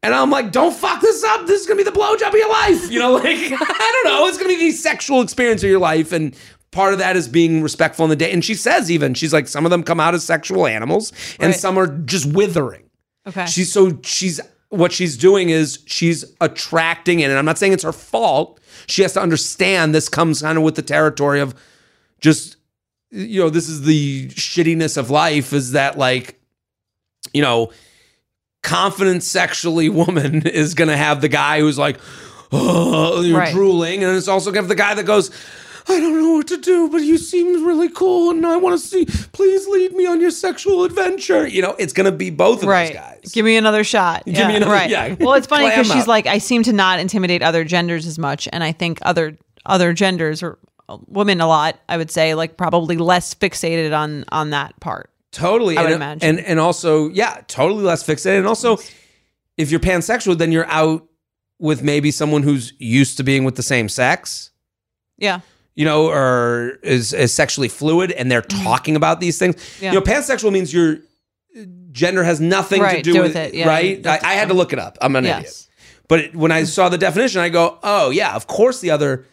And 0.02 0.12
I'm 0.14 0.30
like, 0.30 0.52
don't 0.52 0.74
fuck 0.76 1.00
this 1.00 1.24
up. 1.24 1.46
This 1.46 1.62
is 1.62 1.66
gonna 1.66 1.78
be 1.78 1.82
the 1.82 1.90
blowjob 1.90 2.28
of 2.28 2.34
your 2.34 2.50
life. 2.50 2.90
You 2.90 2.98
know, 2.98 3.12
like 3.14 3.24
I 3.26 4.02
don't 4.04 4.04
know. 4.12 4.26
It's 4.26 4.36
gonna 4.36 4.50
be 4.50 4.56
the 4.58 4.70
sexual 4.72 5.22
experience 5.22 5.62
of 5.64 5.70
your 5.70 5.78
life, 5.78 6.12
and 6.12 6.36
part 6.72 6.92
of 6.92 6.98
that 6.98 7.16
is 7.16 7.26
being 7.26 7.62
respectful 7.62 8.04
in 8.04 8.10
the 8.10 8.16
day. 8.16 8.30
And 8.30 8.44
she 8.44 8.52
says 8.52 8.90
even 8.90 9.14
she's 9.14 9.32
like, 9.32 9.48
some 9.48 9.64
of 9.64 9.70
them 9.70 9.82
come 9.82 10.00
out 10.00 10.12
as 10.12 10.22
sexual 10.22 10.66
animals, 10.66 11.10
and 11.40 11.52
Right. 11.52 11.58
some 11.58 11.78
are 11.78 11.86
just 11.86 12.26
withering. 12.34 12.82
Okay. 13.26 13.46
She's 13.46 13.72
so 13.72 13.98
she's 14.04 14.42
what 14.74 14.92
she's 14.92 15.16
doing 15.16 15.48
is 15.50 15.78
she's 15.86 16.24
attracting 16.40 17.20
it. 17.20 17.30
and 17.30 17.38
I'm 17.38 17.44
not 17.44 17.58
saying 17.58 17.72
it's 17.72 17.84
her 17.84 17.92
fault. 17.92 18.60
She 18.86 19.02
has 19.02 19.12
to 19.14 19.20
understand 19.22 19.94
this 19.94 20.08
comes 20.08 20.42
kind 20.42 20.58
of 20.58 20.64
with 20.64 20.74
the 20.74 20.82
territory 20.82 21.40
of 21.40 21.54
just 22.20 22.56
you 23.10 23.40
know 23.40 23.50
this 23.50 23.68
is 23.68 23.82
the 23.82 24.28
shittiness 24.30 24.96
of 24.96 25.08
life 25.10 25.52
is 25.52 25.72
that 25.72 25.96
like 25.96 26.40
you 27.32 27.40
know 27.42 27.70
confident 28.62 29.22
sexually 29.22 29.88
woman 29.88 30.42
is 30.46 30.74
gonna 30.74 30.96
have 30.96 31.20
the 31.20 31.28
guy 31.28 31.60
who's 31.60 31.78
like 31.78 31.98
oh 32.52 33.20
you're 33.20 33.38
Right. 33.38 33.52
drooling 33.52 34.02
and 34.02 34.16
it's 34.16 34.28
also 34.28 34.50
gonna 34.50 34.62
have 34.62 34.68
the 34.68 34.74
guy 34.74 34.94
that 34.94 35.04
goes 35.04 35.30
I 35.86 36.00
don't 36.00 36.20
know 36.22 36.32
what 36.32 36.48
to 36.48 36.56
do, 36.56 36.88
but 36.88 37.02
you 37.02 37.18
seem 37.18 37.64
really 37.64 37.88
cool, 37.90 38.30
and 38.30 38.46
I 38.46 38.56
want 38.56 38.80
to 38.80 38.86
see. 38.86 39.04
Please 39.32 39.66
lead 39.68 39.92
me 39.92 40.06
on 40.06 40.20
your 40.20 40.30
sexual 40.30 40.84
adventure. 40.84 41.46
You 41.46 41.62
know, 41.62 41.76
it's 41.78 41.92
going 41.92 42.10
to 42.10 42.16
be 42.16 42.30
both 42.30 42.62
of 42.62 42.68
right. 42.68 42.94
those 42.94 42.96
guys. 42.96 43.32
Give 43.32 43.44
me 43.44 43.56
another 43.56 43.84
shot. 43.84 44.24
Give 44.24 44.48
me 44.48 44.56
another- 44.56 44.72
Right. 44.72 44.88
yeah. 44.88 45.14
Well, 45.20 45.34
it's 45.34 45.46
funny 45.46 45.68
because 45.68 45.90
she's 45.90 46.06
like, 46.06 46.26
I 46.26 46.38
seem 46.38 46.62
to 46.64 46.72
not 46.72 47.00
intimidate 47.00 47.42
other 47.42 47.64
genders 47.64 48.06
as 48.06 48.18
much, 48.18 48.48
and 48.52 48.64
I 48.64 48.72
think 48.72 48.98
other 49.02 49.36
other 49.66 49.92
genders 49.92 50.42
or 50.42 50.58
uh, 50.88 50.98
women 51.06 51.40
a 51.40 51.46
lot. 51.46 51.78
I 51.88 51.96
would 51.96 52.10
say 52.10 52.34
like 52.34 52.56
probably 52.56 52.96
less 52.96 53.34
fixated 53.34 53.96
on 53.96 54.24
on 54.30 54.50
that 54.50 54.78
part. 54.80 55.10
Totally. 55.32 55.76
I 55.76 55.82
would 55.82 55.92
and, 55.92 55.96
imagine. 55.96 56.28
And 56.38 56.46
and 56.46 56.60
also, 56.60 57.08
yeah, 57.10 57.42
totally 57.48 57.82
less 57.82 58.02
fixated. 58.04 58.38
And 58.38 58.46
also, 58.46 58.78
if 59.58 59.70
you're 59.70 59.80
pansexual, 59.80 60.38
then 60.38 60.50
you're 60.52 60.66
out 60.66 61.06
with 61.58 61.82
maybe 61.82 62.10
someone 62.10 62.42
who's 62.42 62.72
used 62.78 63.16
to 63.16 63.22
being 63.22 63.44
with 63.44 63.56
the 63.56 63.62
same 63.62 63.88
sex, 63.88 64.50
Yeah. 65.18 65.40
You 65.74 65.84
know, 65.84 66.06
or 66.08 66.78
is, 66.82 67.12
is 67.12 67.32
sexually 67.32 67.68
fluid 67.68 68.12
and 68.12 68.30
they're 68.30 68.42
talking 68.42 68.96
about 68.96 69.20
these 69.20 69.38
things. 69.38 69.56
Mm-hmm. 69.56 69.84
Yeah. 69.84 69.92
You 69.92 69.98
know, 70.00 70.04
pansexual 70.04 70.52
means 70.52 70.72
your 70.72 70.98
gender 71.92 72.24
has 72.24 72.40
nothing 72.40 72.82
to 72.82 73.02
do, 73.02 73.12
do 73.12 73.22
with, 73.22 73.34
with 73.34 73.36
it. 73.36 73.54
Yeah, 73.54 73.68
right? 73.68 74.04
I, 74.06 74.18
I 74.22 74.34
had 74.34 74.48
to 74.48 74.54
look 74.54 74.72
it 74.72 74.78
up. 74.78 74.98
I'm 75.00 75.14
an 75.16 75.24
idiot. 75.24 75.42
Yes. 75.44 75.68
But 76.08 76.20
it- 76.20 76.34
when 76.36 76.52
I 76.52 76.64
saw 76.64 76.88
the 76.88 76.98
definition, 76.98 77.40
I 77.40 77.48
go, 77.48 77.78
oh, 77.82 78.10
yeah, 78.10 78.34
of 78.34 78.46
course 78.46 78.80
the 78.80 78.90
other, 78.90 79.26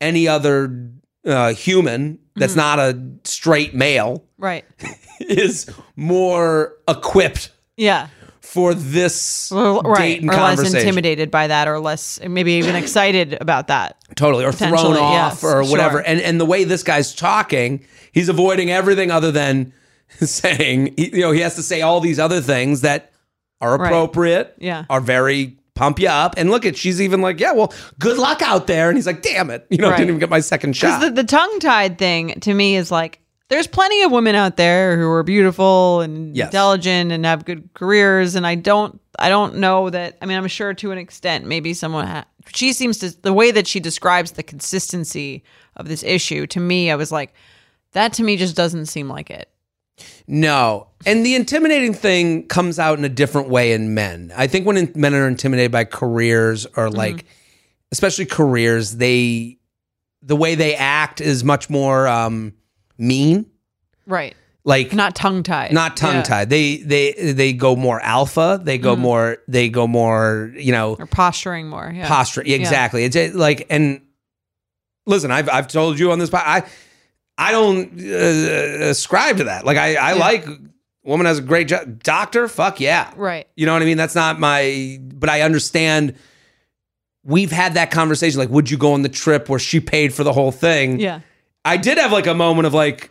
any 0.00 0.26
other 0.28 0.90
uh, 1.26 1.52
human 1.54 2.18
that's 2.36 2.52
Mm-hmm. 2.52 2.58
not 2.60 2.78
a 2.78 3.02
straight 3.24 3.74
male 3.74 4.24
Right. 4.38 4.64
is 5.20 5.68
more 5.96 6.74
equipped 6.86 7.50
Yeah. 7.76 8.08
For 8.58 8.74
this 8.74 9.50
Well, 9.52 9.82
date 9.82 9.88
right. 9.88 10.20
and 10.20 10.30
Or 10.30 10.34
less 10.34 10.74
intimidated 10.74 11.30
by 11.30 11.46
that, 11.46 11.68
or 11.68 11.78
less 11.78 12.18
maybe 12.26 12.52
even 12.54 12.74
excited 12.74 13.38
about 13.40 13.68
that. 13.68 13.96
Totally, 14.16 14.44
or 14.44 14.50
thrown 14.52 14.74
off 14.96 15.34
yes, 15.42 15.44
or 15.44 15.62
whatever. 15.62 15.98
sure. 15.98 16.04
And 16.06 16.20
and 16.20 16.40
the 16.40 16.44
way 16.46 16.64
this 16.64 16.82
guy's 16.82 17.14
talking, 17.14 17.84
he's 18.12 18.28
avoiding 18.28 18.70
everything 18.70 19.10
other 19.10 19.30
than 19.30 19.72
saying, 20.20 20.94
you 20.98 21.20
know, 21.20 21.30
he 21.32 21.40
has 21.40 21.54
to 21.56 21.62
say 21.62 21.82
all 21.82 22.00
these 22.00 22.18
other 22.18 22.40
things 22.40 22.80
that 22.82 23.12
are 23.60 23.76
Right. 23.76 23.86
appropriate, 23.88 24.54
Yeah. 24.58 24.84
are 24.90 25.00
very 25.00 25.56
pump 25.74 26.00
you 26.00 26.08
up. 26.08 26.34
And 26.36 26.50
look 26.50 26.66
at, 26.66 26.76
she's 26.76 27.00
even 27.00 27.20
like, 27.20 27.38
yeah, 27.38 27.52
well, 27.52 27.72
good 28.00 28.18
luck 28.18 28.42
out 28.42 28.66
there. 28.66 28.88
And 28.88 28.96
he's 28.98 29.06
like, 29.06 29.22
damn 29.22 29.50
it, 29.50 29.64
you 29.70 29.78
know, 29.78 29.88
Right. 29.90 29.98
didn't 29.98 30.08
even 30.10 30.18
get 30.20 30.30
my 30.30 30.40
second 30.40 30.74
shot. 30.76 31.00
The, 31.00 31.10
the 31.10 31.24
tongue 31.24 31.60
tied 31.60 31.98
thing 31.98 32.40
to 32.40 32.52
me 32.54 32.74
is 32.76 32.90
like 32.90 33.20
there's 33.48 33.66
plenty 33.66 34.02
of 34.02 34.12
women 34.12 34.34
out 34.34 34.56
there 34.56 34.96
who 34.98 35.08
are 35.10 35.22
beautiful 35.22 36.00
and 36.00 36.36
Yes. 36.36 36.46
intelligent 36.48 37.12
and 37.12 37.24
have 37.24 37.44
good 37.44 37.70
careers, 37.74 38.34
and 38.34 38.46
I 38.46 38.54
don't 38.54 39.00
I 39.18 39.28
don't 39.30 39.56
know 39.56 39.90
that. 39.90 40.16
I 40.22 40.26
mean, 40.26 40.36
I'm 40.36 40.46
sure 40.48 40.74
to 40.74 40.92
an 40.92 40.98
extent 40.98 41.44
maybe 41.46 41.74
someone 41.74 42.06
ha- 42.06 42.26
she 42.54 42.72
seems 42.72 42.98
to 42.98 43.10
the 43.22 43.32
way 43.32 43.50
that 43.50 43.66
she 43.66 43.80
describes 43.80 44.32
the 44.32 44.42
consistency 44.42 45.42
of 45.76 45.88
this 45.88 46.02
issue 46.02 46.46
to 46.48 46.60
me, 46.60 46.90
I 46.90 46.96
was 46.96 47.10
like 47.12 47.34
that 47.92 48.12
to 48.14 48.22
me 48.22 48.36
just 48.36 48.54
doesn't 48.56 48.86
seem 48.86 49.08
like 49.08 49.30
it. 49.30 49.48
No. 50.26 50.88
And 51.06 51.24
the 51.24 51.34
intimidating 51.34 51.94
thing 51.94 52.46
comes 52.46 52.78
out 52.78 52.98
in 52.98 53.04
a 53.04 53.08
different 53.08 53.48
way 53.48 53.72
in 53.72 53.94
men. 53.94 54.32
I 54.36 54.46
think 54.46 54.66
when 54.66 54.76
in, 54.76 54.92
men 54.94 55.14
are 55.14 55.26
intimidated 55.26 55.72
by 55.72 55.84
careers 55.84 56.66
or 56.76 56.90
like, 56.90 57.24
especially 57.90 58.26
careers, 58.26 58.96
they, 58.96 59.58
the 60.22 60.36
way 60.36 60.54
they 60.54 60.74
act 60.76 61.20
is 61.20 61.42
much 61.42 61.68
more 61.70 62.06
um, 62.06 62.52
mean. 62.98 63.46
Right. 64.06 64.34
Like, 64.64 64.92
Not 64.92 65.14
tongue 65.14 65.42
tied. 65.44 65.72
not 65.72 65.96
tongue 65.96 66.22
tied. 66.22 66.50
They, 66.50 66.76
they, 66.78 67.32
they 67.32 67.52
go 67.54 67.74
more 67.74 68.00
alpha. 68.00 68.60
They 68.62 68.76
go 68.76 68.96
more, 68.96 69.38
they 69.48 69.70
go 69.70 69.86
more, 69.86 70.52
you 70.56 70.72
know, 70.72 70.96
Or 70.98 71.06
posturing 71.06 71.68
more. 71.68 71.90
Yeah. 71.94 72.06
posture. 72.06 72.42
Yeah, 72.44 72.56
exactly. 72.56 73.04
It's 73.04 73.16
uh, 73.16 73.30
like, 73.32 73.66
and 73.70 74.02
listen, 75.06 75.30
I've 75.30 75.48
I've 75.48 75.68
told 75.68 75.98
you 75.98 76.12
on 76.12 76.18
this. 76.18 76.32
I 76.34 76.64
I 77.38 77.50
don't 77.52 77.98
uh, 77.98 78.88
ascribe 78.90 79.38
to 79.38 79.44
that. 79.44 79.64
Like, 79.64 79.78
I 79.78 79.94
I 79.94 80.12
like 80.14 80.46
woman 81.02 81.24
has 81.26 81.38
a 81.38 81.42
great 81.42 81.68
job. 81.68 82.02
Doctor, 82.02 82.46
fuck 82.46 82.78
yeah. 82.78 83.10
Right. 83.16 83.48
You 83.56 83.64
know 83.64 83.72
what 83.72 83.80
I 83.80 83.86
mean? 83.86 83.96
That's 83.96 84.14
not 84.14 84.38
my. 84.38 84.98
But 85.00 85.30
I 85.30 85.42
understand. 85.42 86.14
We've 87.24 87.50
had 87.52 87.74
that 87.74 87.90
conversation. 87.90 88.38
Like, 88.38 88.50
would 88.50 88.70
you 88.70 88.76
go 88.76 88.92
on 88.92 89.02
the 89.02 89.08
trip 89.08 89.48
where 89.48 89.58
she 89.58 89.80
paid 89.80 90.12
for 90.12 90.24
the 90.24 90.32
whole 90.32 90.52
thing? 90.52 91.00
Yeah. 91.00 91.20
I 91.68 91.76
did 91.76 91.98
have 91.98 92.12
like 92.12 92.26
a 92.26 92.34
moment 92.34 92.66
of 92.66 92.74
like, 92.74 93.10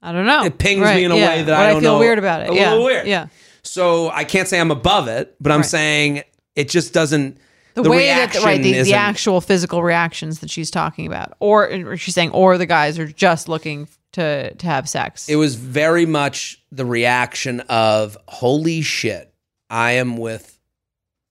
I 0.00 0.12
don't 0.12 0.26
know. 0.26 0.44
It 0.44 0.58
pings 0.58 0.80
Right, 0.82 0.96
me 0.96 1.04
in 1.04 1.12
a 1.12 1.16
yeah. 1.16 1.28
way 1.28 1.36
that 1.42 1.46
But 1.46 1.54
I 1.54 1.70
don't 1.72 1.82
feel 1.82 1.92
know- 1.94 1.98
weird 2.00 2.18
about 2.18 2.42
it. 2.42 2.50
a 2.50 2.54
yeah. 2.54 2.70
little 2.70 2.84
weird. 2.84 3.06
Yeah. 3.06 3.26
so 3.62 4.10
I 4.10 4.24
can't 4.24 4.48
say 4.48 4.58
I'm 4.60 4.70
above 4.70 5.08
it, 5.08 5.36
but 5.40 5.52
I'm 5.52 5.58
Right. 5.60 5.66
saying 5.66 6.22
it 6.56 6.68
just 6.68 6.92
doesn't. 6.92 7.38
the, 7.74 7.82
way 7.82 8.06
that 8.06 8.16
reaction 8.16 8.42
right 8.42 8.62
the, 8.62 8.82
the 8.82 8.94
actual 8.94 9.40
physical 9.40 9.82
reactions 9.82 10.40
that 10.40 10.50
she's 10.50 10.70
talking 10.70 11.06
about 11.06 11.32
or, 11.40 11.70
or 11.86 11.96
she's 11.96 12.14
saying 12.14 12.30
or 12.32 12.58
the 12.58 12.66
guys 12.66 12.98
are 12.98 13.06
just 13.06 13.48
looking 13.48 13.88
to 14.12 14.52
to 14.54 14.66
have 14.66 14.86
sex 14.88 15.26
It 15.28 15.36
was 15.36 15.54
very 15.54 16.04
much 16.04 16.60
the 16.70 16.84
reaction 16.84 17.60
of 17.70 18.18
holy 18.28 18.82
shit, 18.82 19.32
I 19.70 19.92
am 19.92 20.18
with 20.18 20.58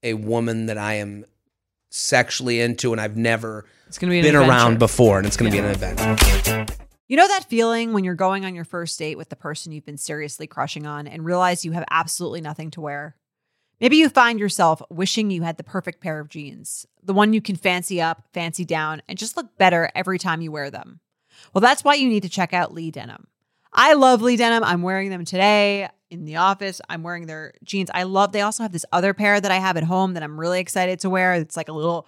a 0.01 0.15
woman 0.15 0.65
that 0.65 0.79
I 0.79 0.95
am 0.95 1.25
sexually 1.91 2.59
into 2.59 2.91
and 2.91 2.99
I've 3.01 3.17
never 3.17 3.65
it's 3.91 3.97
gonna 3.97 4.11
be 4.11 4.21
been 4.21 4.35
adventure. 4.35 4.49
around 4.49 4.79
before 4.79 5.17
and 5.17 5.27
it's 5.27 5.35
going 5.35 5.51
to 5.51 5.53
be 5.53 5.61
an 5.61 5.69
event. 5.69 6.79
You 7.09 7.17
know 7.17 7.27
that 7.27 7.49
feeling 7.49 7.91
when 7.91 8.05
you're 8.05 8.15
going 8.15 8.45
on 8.45 8.55
your 8.55 8.63
first 8.63 8.97
date 8.97 9.17
with 9.17 9.27
the 9.27 9.35
person 9.35 9.73
you've 9.73 9.85
been 9.85 9.97
seriously 9.97 10.47
crushing 10.47 10.87
on 10.87 11.07
and 11.07 11.25
realize 11.25 11.65
you 11.65 11.73
have 11.73 11.83
absolutely 11.91 12.39
nothing 12.39 12.71
to 12.71 12.79
wear? 12.79 13.17
Maybe 13.81 13.97
you 13.97 14.07
find 14.07 14.39
yourself 14.39 14.81
wishing 14.89 15.29
you 15.29 15.41
had 15.41 15.57
the 15.57 15.65
perfect 15.65 15.99
pair 15.99 16.21
of 16.21 16.29
jeans, 16.29 16.85
the 17.03 17.11
one 17.11 17.33
you 17.33 17.41
can 17.41 17.57
fancy 17.57 18.01
up, 18.01 18.23
fancy 18.31 18.63
down, 18.63 19.01
and 19.09 19.17
just 19.17 19.35
look 19.35 19.57
better 19.57 19.91
every 19.93 20.17
time 20.17 20.39
you 20.39 20.53
wear 20.53 20.71
them. 20.71 21.01
Well, 21.53 21.59
that's 21.59 21.83
why 21.83 21.95
you 21.95 22.07
need 22.07 22.23
to 22.23 22.29
check 22.29 22.53
out 22.53 22.73
Lee 22.73 22.91
Denim. 22.91 23.27
I 23.73 23.91
love 23.95 24.21
Lee 24.21 24.37
Denim. 24.37 24.63
I'm 24.63 24.83
wearing 24.83 25.09
them 25.09 25.25
today 25.25 25.89
in 26.09 26.23
the 26.23 26.37
office. 26.37 26.79
I'm 26.87 27.03
wearing 27.03 27.25
their 27.25 27.55
jeans. 27.65 27.91
I 27.93 28.03
love, 28.03 28.31
they 28.31 28.39
also 28.39 28.63
have 28.63 28.71
this 28.71 28.85
other 28.93 29.13
pair 29.13 29.41
that 29.41 29.51
I 29.51 29.57
have 29.57 29.75
at 29.75 29.83
home 29.83 30.13
that 30.13 30.23
I'm 30.23 30.39
really 30.39 30.61
excited 30.61 31.01
to 31.01 31.09
wear. 31.09 31.33
It's 31.33 31.57
like 31.57 31.67
a 31.67 31.73
little 31.73 32.07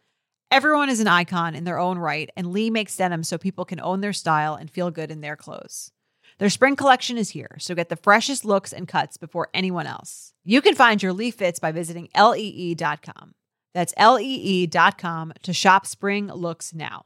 Everyone 0.51 0.89
is 0.89 0.99
an 0.99 1.07
icon 1.07 1.55
in 1.55 1.63
their 1.63 1.79
own 1.79 1.97
right, 1.97 2.29
and 2.35 2.51
Lee 2.51 2.69
makes 2.69 2.97
denim 2.97 3.23
so 3.23 3.37
people 3.37 3.63
can 3.63 3.79
own 3.79 4.01
their 4.01 4.11
style 4.11 4.55
and 4.55 4.69
feel 4.69 4.91
good 4.91 5.09
in 5.09 5.21
their 5.21 5.37
clothes. 5.37 5.93
Their 6.39 6.49
spring 6.49 6.75
collection 6.75 7.17
is 7.17 7.29
here, 7.29 7.55
so 7.57 7.73
get 7.73 7.87
the 7.87 7.95
freshest 7.95 8.43
looks 8.43 8.73
and 8.73 8.85
cuts 8.85 9.15
before 9.15 9.47
anyone 9.53 9.87
else. 9.87 10.33
You 10.43 10.61
can 10.61 10.75
find 10.75 11.01
your 11.01 11.13
Lee 11.13 11.31
fits 11.31 11.59
by 11.59 11.71
visiting 11.71 12.09
lee.com. 12.13 13.31
That's 13.73 13.93
lee.com 13.97 15.33
to 15.43 15.53
shop 15.53 15.85
spring 15.85 16.27
looks 16.27 16.73
now. 16.73 17.05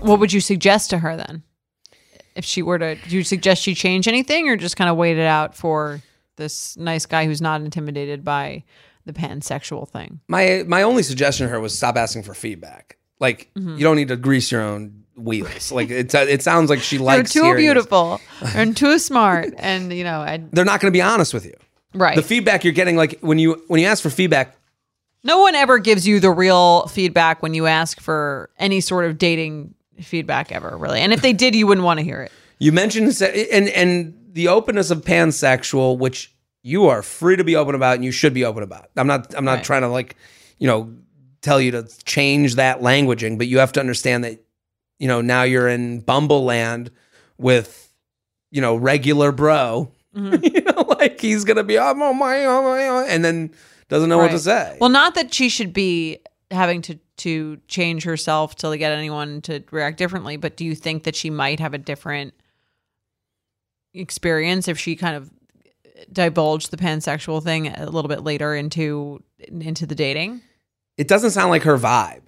What 0.00 0.20
would 0.20 0.32
you 0.32 0.40
suggest 0.40 0.90
to 0.90 0.98
her 0.98 1.16
then? 1.16 1.42
If 2.34 2.44
she 2.44 2.62
were 2.62 2.78
to, 2.78 2.96
do 2.96 3.16
you 3.16 3.22
suggest 3.24 3.62
she 3.62 3.74
change 3.74 4.08
anything 4.08 4.48
or 4.48 4.56
just 4.56 4.76
kind 4.76 4.90
of 4.90 4.96
wait 4.96 5.16
it 5.18 5.26
out 5.26 5.54
for 5.56 6.00
this 6.36 6.76
nice 6.76 7.06
guy 7.06 7.26
who's 7.26 7.40
not 7.40 7.60
intimidated 7.60 8.24
by 8.24 8.64
the 9.06 9.12
pansexual 9.12 9.88
thing? 9.88 10.20
My 10.28 10.64
my 10.66 10.82
only 10.82 11.02
suggestion 11.04 11.46
to 11.46 11.52
her 11.52 11.60
was 11.60 11.76
stop 11.76 11.96
asking 11.96 12.24
for 12.24 12.34
feedback. 12.34 12.98
Like 13.20 13.50
Mm-hmm. 13.56 13.76
you 13.76 13.84
don't 13.84 13.96
need 13.96 14.08
to 14.08 14.16
grease 14.16 14.50
your 14.50 14.60
own 14.62 15.04
wheels. 15.16 15.70
Like 15.70 15.90
it 15.90 16.12
it 16.14 16.42
sounds 16.42 16.70
like 16.70 16.80
she 16.80 16.96
You're 16.96 17.04
likes. 17.04 17.32
too 17.32 17.54
beautiful 17.56 18.20
and 18.54 18.76
too 18.76 18.98
smart, 18.98 19.54
and 19.58 19.92
you 19.92 20.02
know, 20.04 20.20
I, 20.20 20.42
They're 20.52 20.64
not 20.64 20.80
going 20.80 20.92
to 20.92 20.96
be 20.96 21.02
honest 21.02 21.32
with 21.32 21.46
you. 21.46 21.54
right. 21.94 22.16
The 22.16 22.22
feedback 22.22 22.64
you're 22.64 22.72
getting, 22.72 22.96
like 22.96 23.20
when 23.20 23.38
you 23.38 23.62
when 23.68 23.80
you 23.80 23.86
ask 23.86 24.02
for 24.02 24.10
feedback, 24.10 24.56
no 25.24 25.40
one 25.40 25.54
ever 25.54 25.78
gives 25.78 26.06
you 26.06 26.20
the 26.20 26.30
real 26.30 26.86
feedback 26.86 27.42
when 27.42 27.54
you 27.54 27.66
ask 27.66 28.00
for 28.00 28.50
any 28.58 28.80
sort 28.80 29.04
of 29.06 29.18
dating 29.18 29.74
feedback 30.00 30.52
ever, 30.52 30.76
really. 30.76 31.00
And 31.00 31.12
if 31.12 31.22
they 31.22 31.32
did, 31.32 31.54
you 31.54 31.66
wouldn't 31.66 31.84
want 31.84 31.98
to 31.98 32.04
hear 32.04 32.22
it. 32.22 32.30
You 32.58 32.70
mentioned 32.72 33.14
se- 33.14 33.48
and 33.50 33.68
and 33.70 34.14
the 34.32 34.48
openness 34.48 34.90
of 34.90 35.02
pansexual, 35.02 35.98
which 35.98 36.32
you 36.62 36.86
are 36.86 37.02
free 37.02 37.36
to 37.36 37.44
be 37.44 37.56
open 37.56 37.74
about 37.74 37.94
and 37.96 38.04
you 38.04 38.10
should 38.12 38.34
be 38.34 38.44
open 38.44 38.62
about. 38.62 38.90
I'm 38.96 39.06
not 39.06 39.34
I'm 39.36 39.44
not 39.44 39.56
Right. 39.56 39.64
trying 39.64 39.82
to 39.82 39.88
like, 39.88 40.16
you 40.58 40.66
know, 40.66 40.92
tell 41.42 41.60
you 41.60 41.70
to 41.72 41.82
change 42.04 42.54
that 42.56 42.80
languaging, 42.80 43.36
but 43.38 43.46
you 43.48 43.58
have 43.58 43.72
to 43.72 43.80
understand 43.80 44.24
that, 44.24 44.42
you 44.98 45.06
know, 45.08 45.20
now 45.20 45.42
you're 45.42 45.68
in 45.68 46.00
Bumble 46.00 46.44
land 46.44 46.90
with, 47.38 47.92
you 48.50 48.60
know, 48.60 48.76
regular 48.76 49.30
bro. 49.32 49.90
Mm-hmm. 50.16 50.44
you 50.54 50.62
know, 50.62 50.82
like 50.98 51.20
he's 51.20 51.44
gonna 51.44 51.64
be 51.64 51.76
oh 51.78 51.92
my 51.94 52.44
oh 52.46 52.62
my 52.62 52.88
oh," 52.88 53.04
and 53.08 53.24
then 53.24 53.52
doesn't 53.94 54.08
know 54.08 54.18
what 54.18 54.32
to 54.32 54.38
say. 54.38 54.76
Well, 54.80 54.90
not 54.90 55.14
that 55.14 55.32
she 55.32 55.48
should 55.48 55.72
be 55.72 56.18
having 56.50 56.82
to 56.82 56.98
to 57.16 57.58
change 57.68 58.04
herself 58.04 58.56
to 58.56 58.76
get 58.76 58.92
anyone 58.92 59.40
to 59.42 59.62
react 59.70 59.98
differently, 59.98 60.36
but 60.36 60.56
do 60.56 60.64
you 60.64 60.74
think 60.74 61.04
that 61.04 61.14
she 61.14 61.30
might 61.30 61.60
have 61.60 61.74
a 61.74 61.78
different 61.78 62.34
experience 63.92 64.66
if 64.66 64.78
she 64.78 64.96
kind 64.96 65.16
of 65.16 65.30
divulged 66.12 66.72
the 66.72 66.76
pansexual 66.76 67.42
thing 67.42 67.68
a 67.68 67.88
little 67.88 68.08
bit 68.08 68.22
later 68.24 68.54
into 68.54 69.22
into 69.48 69.86
the 69.86 69.94
dating? 69.94 70.40
it 70.96 71.08
doesn't 71.08 71.30
sound 71.30 71.50
like 71.50 71.62
her 71.62 71.78
vibe. 71.78 72.22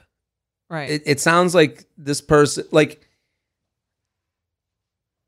Right. 0.68 0.90
It, 0.90 1.02
it 1.06 1.20
sounds 1.20 1.54
like 1.54 1.86
this 1.96 2.20
person 2.20 2.64
like 2.72 3.00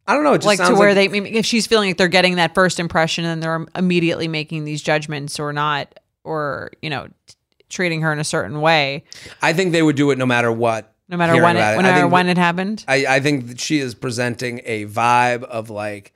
I 0.07 0.15
don't 0.15 0.25
know. 0.25 0.33
It 0.33 0.43
just 0.43 0.59
like 0.59 0.69
to 0.69 0.75
where 0.75 0.95
like, 0.95 1.13
they 1.13 1.19
if 1.19 1.45
she's 1.45 1.67
feeling 1.67 1.91
like 1.91 1.99
they're 1.99 2.09
getting 2.09 2.37
that 2.37 2.55
first 2.55 2.81
impression 2.81 3.25
and 3.25 3.43
they're 3.43 3.67
immediately 3.75 4.27
making 4.27 4.65
these 4.65 4.83
judgments 4.83 5.39
or 5.39 5.53
not 5.53 5.99
or 6.29 6.71
you 6.83 6.91
know 6.91 7.07
t- 7.27 7.35
treating 7.69 8.01
her 8.03 8.13
in 8.13 8.19
a 8.19 8.25
certain 8.25 8.61
way 8.61 9.05
I 9.43 9.53
think 9.53 9.73
they 9.73 9.83
would 9.83 9.97
do 9.97 10.11
it 10.11 10.19
no 10.19 10.27
matter 10.27 10.51
what. 10.53 10.95
no 11.09 11.17
matter 11.17 11.41
when 11.43 11.57
it, 11.57 11.61
about 11.61 11.77
no 11.77 11.83
matter 11.83 12.07
when 12.09 12.27
that- 12.27 12.33
it 12.33 12.39
happened 12.39 12.85
I, 12.87 13.07
I 13.17 13.21
think 13.21 13.49
that 13.49 13.61
she 13.61 13.79
is 13.81 13.95
presenting 13.95 14.61
a 14.65 14.87
vibe 14.87 15.43
of 15.45 15.71
like 15.71 16.13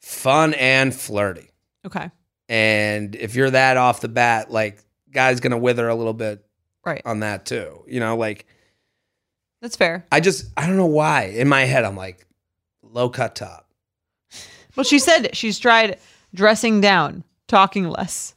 fun 0.00 0.54
and 0.54 0.94
flirty. 0.94 1.50
okay 1.86 2.10
And 2.48 3.14
if 3.14 3.34
you're 3.34 3.50
that 3.50 3.76
off 3.76 4.00
the 4.00 4.08
bat, 4.08 4.50
like 4.50 4.82
guy's 5.12 5.40
gonna 5.40 5.58
wither 5.58 5.88
a 5.88 5.94
little 5.94 6.14
bit 6.14 6.44
right 6.84 7.02
on 7.04 7.20
that 7.20 7.46
too. 7.46 7.84
You 7.86 8.00
know, 8.00 8.16
like 8.16 8.46
that's 9.60 9.76
fair 9.76 10.04
I 10.10 10.20
just 10.20 10.46
I 10.56 10.66
don't 10.66 10.76
know 10.76 10.86
why. 10.86 11.24
In 11.36 11.48
my 11.48 11.62
head, 11.64 11.84
I'm 11.84 11.96
like 11.96 12.26
low 12.82 13.08
cut 13.08 13.36
top. 13.36 13.68
well 14.76 14.84
she 14.84 14.98
said 14.98 15.34
she's 15.36 15.58
tried 15.58 15.98
dressing 16.34 16.80
down 16.80 17.22
talking 17.48 17.88
less 17.88 18.34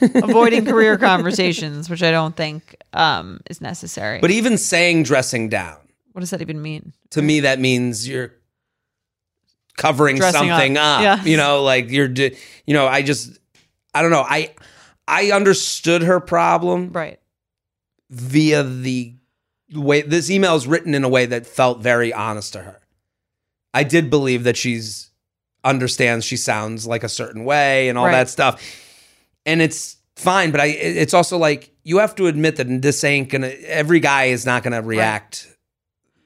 avoiding 0.00 0.64
career 0.64 0.96
conversations 0.98 1.88
which 1.90 2.02
i 2.02 2.10
don't 2.10 2.36
think 2.36 2.76
um 2.92 3.40
is 3.50 3.60
necessary 3.60 4.18
But 4.20 4.30
even 4.30 4.56
saying 4.58 5.02
dressing 5.04 5.48
down, 5.48 5.76
what 6.12 6.20
does 6.20 6.30
that 6.30 6.40
even 6.42 6.60
mean 6.62 6.92
to 7.10 7.22
me 7.22 7.40
that 7.40 7.58
means 7.60 8.08
you're 8.08 8.32
covering 9.76 10.16
Dressing 10.16 10.48
something 10.48 10.76
up. 10.76 10.98
up. 10.98 11.02
Yeah. 11.02 11.24
You 11.24 11.36
know, 11.36 11.62
like 11.62 11.90
you're 11.90 12.08
you 12.10 12.34
know, 12.74 12.86
I 12.86 13.02
just 13.02 13.38
I 13.94 14.02
don't 14.02 14.10
know. 14.10 14.24
I 14.28 14.54
I 15.06 15.30
understood 15.30 16.02
her 16.02 16.18
problem 16.20 16.90
right 16.92 17.20
via 18.10 18.62
the 18.64 19.14
way 19.72 20.02
this 20.02 20.30
email 20.30 20.54
is 20.56 20.66
written 20.66 20.94
in 20.94 21.04
a 21.04 21.08
way 21.08 21.26
that 21.26 21.46
felt 21.46 21.80
very 21.80 22.12
honest 22.12 22.54
to 22.54 22.60
her. 22.62 22.80
I 23.72 23.84
did 23.84 24.10
believe 24.10 24.44
that 24.44 24.56
she's 24.56 25.10
understands 25.64 26.24
she 26.24 26.36
sounds 26.36 26.86
like 26.86 27.04
a 27.04 27.08
certain 27.08 27.44
way 27.44 27.88
and 27.88 27.96
all 27.98 28.06
Right. 28.06 28.12
that 28.12 28.28
stuff. 28.28 28.60
And 29.48 29.62
it's 29.62 29.96
fine, 30.16 30.50
but 30.50 30.60
I 30.60 30.66
it's 30.66 31.14
also 31.14 31.38
like 31.38 31.72
you 31.84 31.98
have 31.98 32.14
to 32.16 32.26
admit 32.26 32.56
that 32.56 32.82
this 32.82 33.02
ain't 33.04 33.30
gonna 33.30 33.48
every 33.48 34.00
guy 34.00 34.24
is 34.24 34.44
not 34.44 34.62
gonna 34.62 34.82
react 34.82 35.46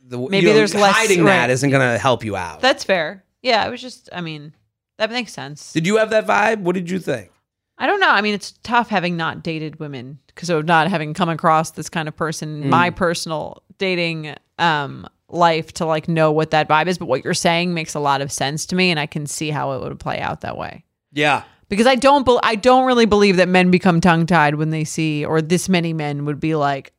the 0.05 0.19
Maybe 0.19 0.39
you 0.47 0.53
know, 0.53 0.59
there's 0.59 0.75
less- 0.75 0.95
hiding 0.95 1.21
right. 1.21 1.27
that 1.37 1.51
isn't 1.51 1.71
gonna 1.71 1.99
help 1.99 2.25
you 2.25 2.37
out. 2.37 2.61
that's 2.61 2.85
fair 2.85 3.25
yeah 3.43 3.65
it 3.67 3.71
was 3.71 3.81
just 3.81 4.09
i 4.13 4.21
mean 4.21 4.53
that 4.99 5.11
makes 5.11 5.33
sense 5.33 5.73
did 5.73 5.87
you 5.87 5.97
have 5.99 6.11
that 6.11 6.27
vibe? 6.27 6.61
What 6.61 6.75
did 6.75 6.91
you 6.91 6.99
think? 6.99 7.31
I 7.79 7.87
don't 7.87 7.99
know. 7.99 8.11
I 8.11 8.21
mean, 8.21 8.35
it's 8.35 8.53
tough 8.63 8.89
having 8.89 9.17
not 9.17 9.43
dated 9.43 9.81
women 9.81 10.19
because 10.29 10.51
of 10.51 10.65
not 10.67 10.89
having 10.89 11.15
come 11.15 11.29
across 11.29 11.73
this 11.73 11.89
kind 11.89 12.07
of 12.07 12.15
person 12.15 12.63
in 12.63 12.71
my 12.71 12.91
personal 12.91 13.63
dating 13.79 14.37
um, 14.59 15.09
life 15.29 15.73
to 15.75 15.87
like 15.87 16.07
know 16.09 16.31
what 16.31 16.53
that 16.53 16.69
vibe 16.69 16.87
is. 16.87 16.99
But 16.99 17.09
what 17.09 17.25
you're 17.25 17.35
saying 17.35 17.75
makes 17.75 17.95
a 17.95 18.01
lot 18.01 18.21
of 18.21 18.31
sense 18.31 18.67
to 18.67 18.77
me, 18.77 18.91
and 18.91 19.01
I 19.01 19.07
can 19.07 19.27
see 19.27 19.51
how 19.51 19.73
it 19.73 19.81
would 19.83 19.99
play 19.99 20.21
out 20.21 20.43
that 20.43 20.57
way. 20.57 20.85
Yeah. 21.13 21.43
Because 21.73 21.87
I 21.87 21.95
don't, 21.95 22.27
bel 22.27 22.39
I 22.43 22.55
don't 22.55 22.85
really 22.85 23.07
believe 23.07 23.37
that 23.39 23.49
men 23.49 23.71
become 23.71 24.03
tongue 24.03 24.27
tied 24.27 24.57
when 24.57 24.69
they 24.69 24.85
see, 24.85 25.25
or 25.25 25.41
this 25.41 25.71
many 25.71 25.95
men 25.95 26.27
would 26.27 26.39
be 26.39 26.55
like 26.55 26.93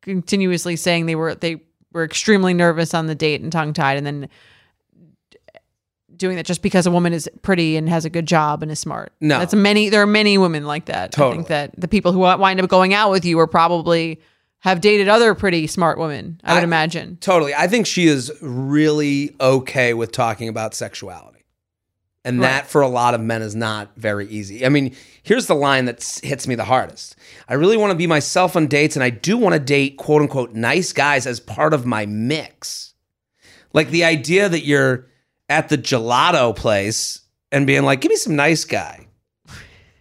continuously 0.00 0.76
saying 0.76 1.04
they 1.04 1.14
were 1.14 1.34
they 1.34 1.60
were 1.92 2.04
extremely 2.04 2.54
nervous 2.54 2.94
on 2.94 3.06
the 3.06 3.14
date 3.14 3.42
and 3.42 3.52
tongue 3.52 3.74
tied, 3.74 3.98
and 3.98 4.06
then 4.06 4.28
doing 6.16 6.36
that 6.36 6.46
just 6.46 6.62
because 6.62 6.86
a 6.86 6.90
woman 6.90 7.12
is 7.12 7.28
pretty 7.42 7.76
and 7.76 7.86
has 7.86 8.06
a 8.06 8.10
good 8.10 8.24
job 8.24 8.62
and 8.62 8.72
is 8.72 8.78
smart. 8.78 9.12
No. 9.20 9.38
that's 9.40 9.52
many. 9.52 9.90
There 9.90 10.00
are 10.00 10.06
many 10.06 10.38
women 10.38 10.64
like 10.64 10.86
that. 10.86 11.08
I 11.08 11.08
Totally. 11.08 11.36
think 11.36 11.48
that 11.48 11.78
the 11.78 11.86
people 11.86 12.12
who 12.12 12.20
wind 12.20 12.58
up 12.62 12.70
going 12.70 12.94
out 12.94 13.10
with 13.10 13.26
you 13.26 13.38
are 13.40 13.46
probably 13.46 14.22
have 14.60 14.80
dated 14.80 15.08
other 15.08 15.34
pretty 15.34 15.66
smart 15.66 15.98
women. 15.98 16.40
I 16.42 16.54
would 16.54 16.60
I- 16.60 16.64
imagine. 16.64 17.18
Totally. 17.20 17.54
I 17.54 17.66
think 17.68 17.86
she 17.86 18.06
is 18.06 18.32
really 18.40 19.36
okay 19.38 19.92
with 19.92 20.12
talking 20.12 20.48
about 20.48 20.72
sexuality. 20.74 21.37
And 22.28 22.40
Right. 22.40 22.48
that 22.48 22.66
for 22.70 22.82
a 22.82 22.88
lot 22.88 23.14
of 23.14 23.20
men 23.22 23.40
is 23.40 23.56
not 23.56 23.92
very 23.96 24.28
easy. 24.28 24.64
I 24.66 24.68
mean, 24.68 24.94
here's 25.22 25.46
the 25.46 25.54
line 25.54 25.86
that 25.86 26.20
hits 26.22 26.46
me 26.46 26.54
the 26.54 26.64
hardest. 26.64 27.16
I 27.48 27.54
really 27.54 27.78
want 27.78 27.90
to 27.90 27.96
be 27.96 28.06
myself 28.06 28.54
on 28.54 28.66
dates 28.66 28.96
and 28.96 29.02
I 29.02 29.08
do 29.10 29.38
want 29.38 29.54
to 29.54 29.58
date 29.58 29.96
quote 29.96 30.20
unquote 30.20 30.52
nice 30.52 30.92
guys 30.92 31.26
as 31.26 31.40
part 31.40 31.72
of 31.72 31.86
my 31.86 32.04
mix. 32.06 32.92
Like 33.72 33.88
the 33.90 34.04
idea 34.04 34.48
that 34.48 34.64
you're 34.64 35.06
at 35.48 35.70
the 35.70 35.78
gelato 35.78 36.54
place 36.54 37.22
and 37.50 37.66
being 37.66 37.82
like, 37.84 38.02
give 38.02 38.10
me 38.10 38.16
some 38.16 38.36
nice 38.36 38.64
guy 38.64 39.07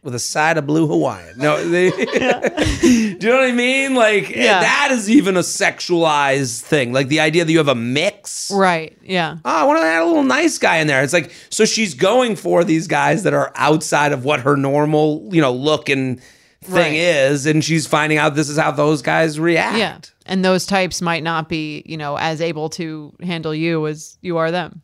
with 0.08 0.16
a 0.16 0.20
side 0.20 0.58
of 0.58 0.66
blue 0.66 0.88
Hawaiian. 0.88 1.38
No, 1.38 1.62
they, 1.68 1.90
do 2.82 2.88
you 2.88 3.18
know 3.30 3.36
what 3.36 3.44
I 3.44 3.52
mean? 3.52 3.94
Like 3.94 4.30
Yeah. 4.30 4.62
that 4.62 4.90
is 4.92 5.10
even 5.10 5.36
a 5.36 5.42
sexualized 5.42 6.62
thing. 6.62 6.94
Like 6.94 7.10
the 7.10 7.20
idea 7.20 7.44
that 7.44 7.52
you 7.52 7.58
have 7.58 7.68
a 7.68 7.76
mix. 7.76 8.50
Right. 8.50 8.98
Yeah. 9.04 9.40
Oh, 9.44 9.50
I 9.52 9.64
want 9.66 9.80
to 9.82 9.86
add 9.86 10.02
a 10.02 10.06
little 10.06 10.24
nice 10.24 10.58
guy 10.58 10.78
in 10.78 10.88
there. 10.88 11.04
It's 11.04 11.12
like 11.12 11.34
so 11.50 11.66
she's 11.66 11.94
going 11.94 12.38
for 12.38 12.64
these 12.64 12.88
guys 12.88 13.24
that 13.24 13.34
are 13.34 13.52
outside 13.56 14.14
of 14.14 14.24
what 14.24 14.40
her 14.40 14.56
normal, 14.56 15.28
you 15.32 15.42
know, 15.42 15.52
look 15.52 15.90
and 15.90 16.22
thing 16.62 16.74
Right. 16.74 16.94
is, 16.94 17.46
and 17.46 17.62
she's 17.64 17.86
finding 17.86 18.18
out 18.18 18.34
this 18.36 18.48
is 18.48 18.58
how 18.58 18.72
those 18.72 19.02
guys 19.02 19.40
react. 19.40 19.78
Yeah. 19.78 20.00
And 20.26 20.44
those 20.46 20.66
types 20.66 21.02
might 21.02 21.22
not 21.24 21.50
be, 21.50 21.84
you 21.86 21.98
know, 21.98 22.16
as 22.18 22.40
able 22.42 22.70
to 22.72 23.14
handle 23.22 23.54
you 23.54 23.88
as 23.88 24.18
you 24.22 24.38
are 24.38 24.52
them. 24.52 24.82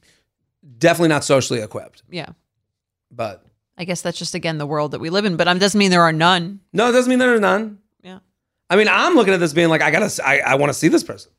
definitely 0.77 1.09
not 1.09 1.23
socially 1.23 1.61
equipped. 1.61 2.03
Yeah. 2.09 2.29
But 3.09 3.45
I 3.77 3.85
guess 3.85 4.01
that's 4.01 4.19
just 4.19 4.35
again 4.35 4.57
the 4.57 4.65
world 4.67 4.91
that 4.91 4.99
we 4.99 5.09
live 5.09 5.25
in, 5.25 5.35
but 5.35 5.47
um, 5.47 5.59
doesn't 5.59 5.77
mean 5.77 5.91
there 5.91 6.03
are 6.03 6.13
none. 6.13 6.59
no, 6.73 6.89
it 6.89 6.91
doesn't 6.91 7.09
mean 7.09 7.19
there 7.19 7.33
are 7.35 7.39
none. 7.39 7.79
Yeah. 8.03 8.19
I 8.69 8.75
mean, 8.75 8.87
I'm 8.87 9.15
looking 9.15 9.33
at 9.33 9.39
this 9.39 9.53
being 9.53 9.69
like, 9.69 9.81
I 9.81 9.91
gotta, 9.91 10.21
I, 10.25 10.39
I 10.39 10.55
want 10.55 10.69
to 10.69 10.73
see 10.73 10.87
this 10.87 11.03
person. 11.03 11.31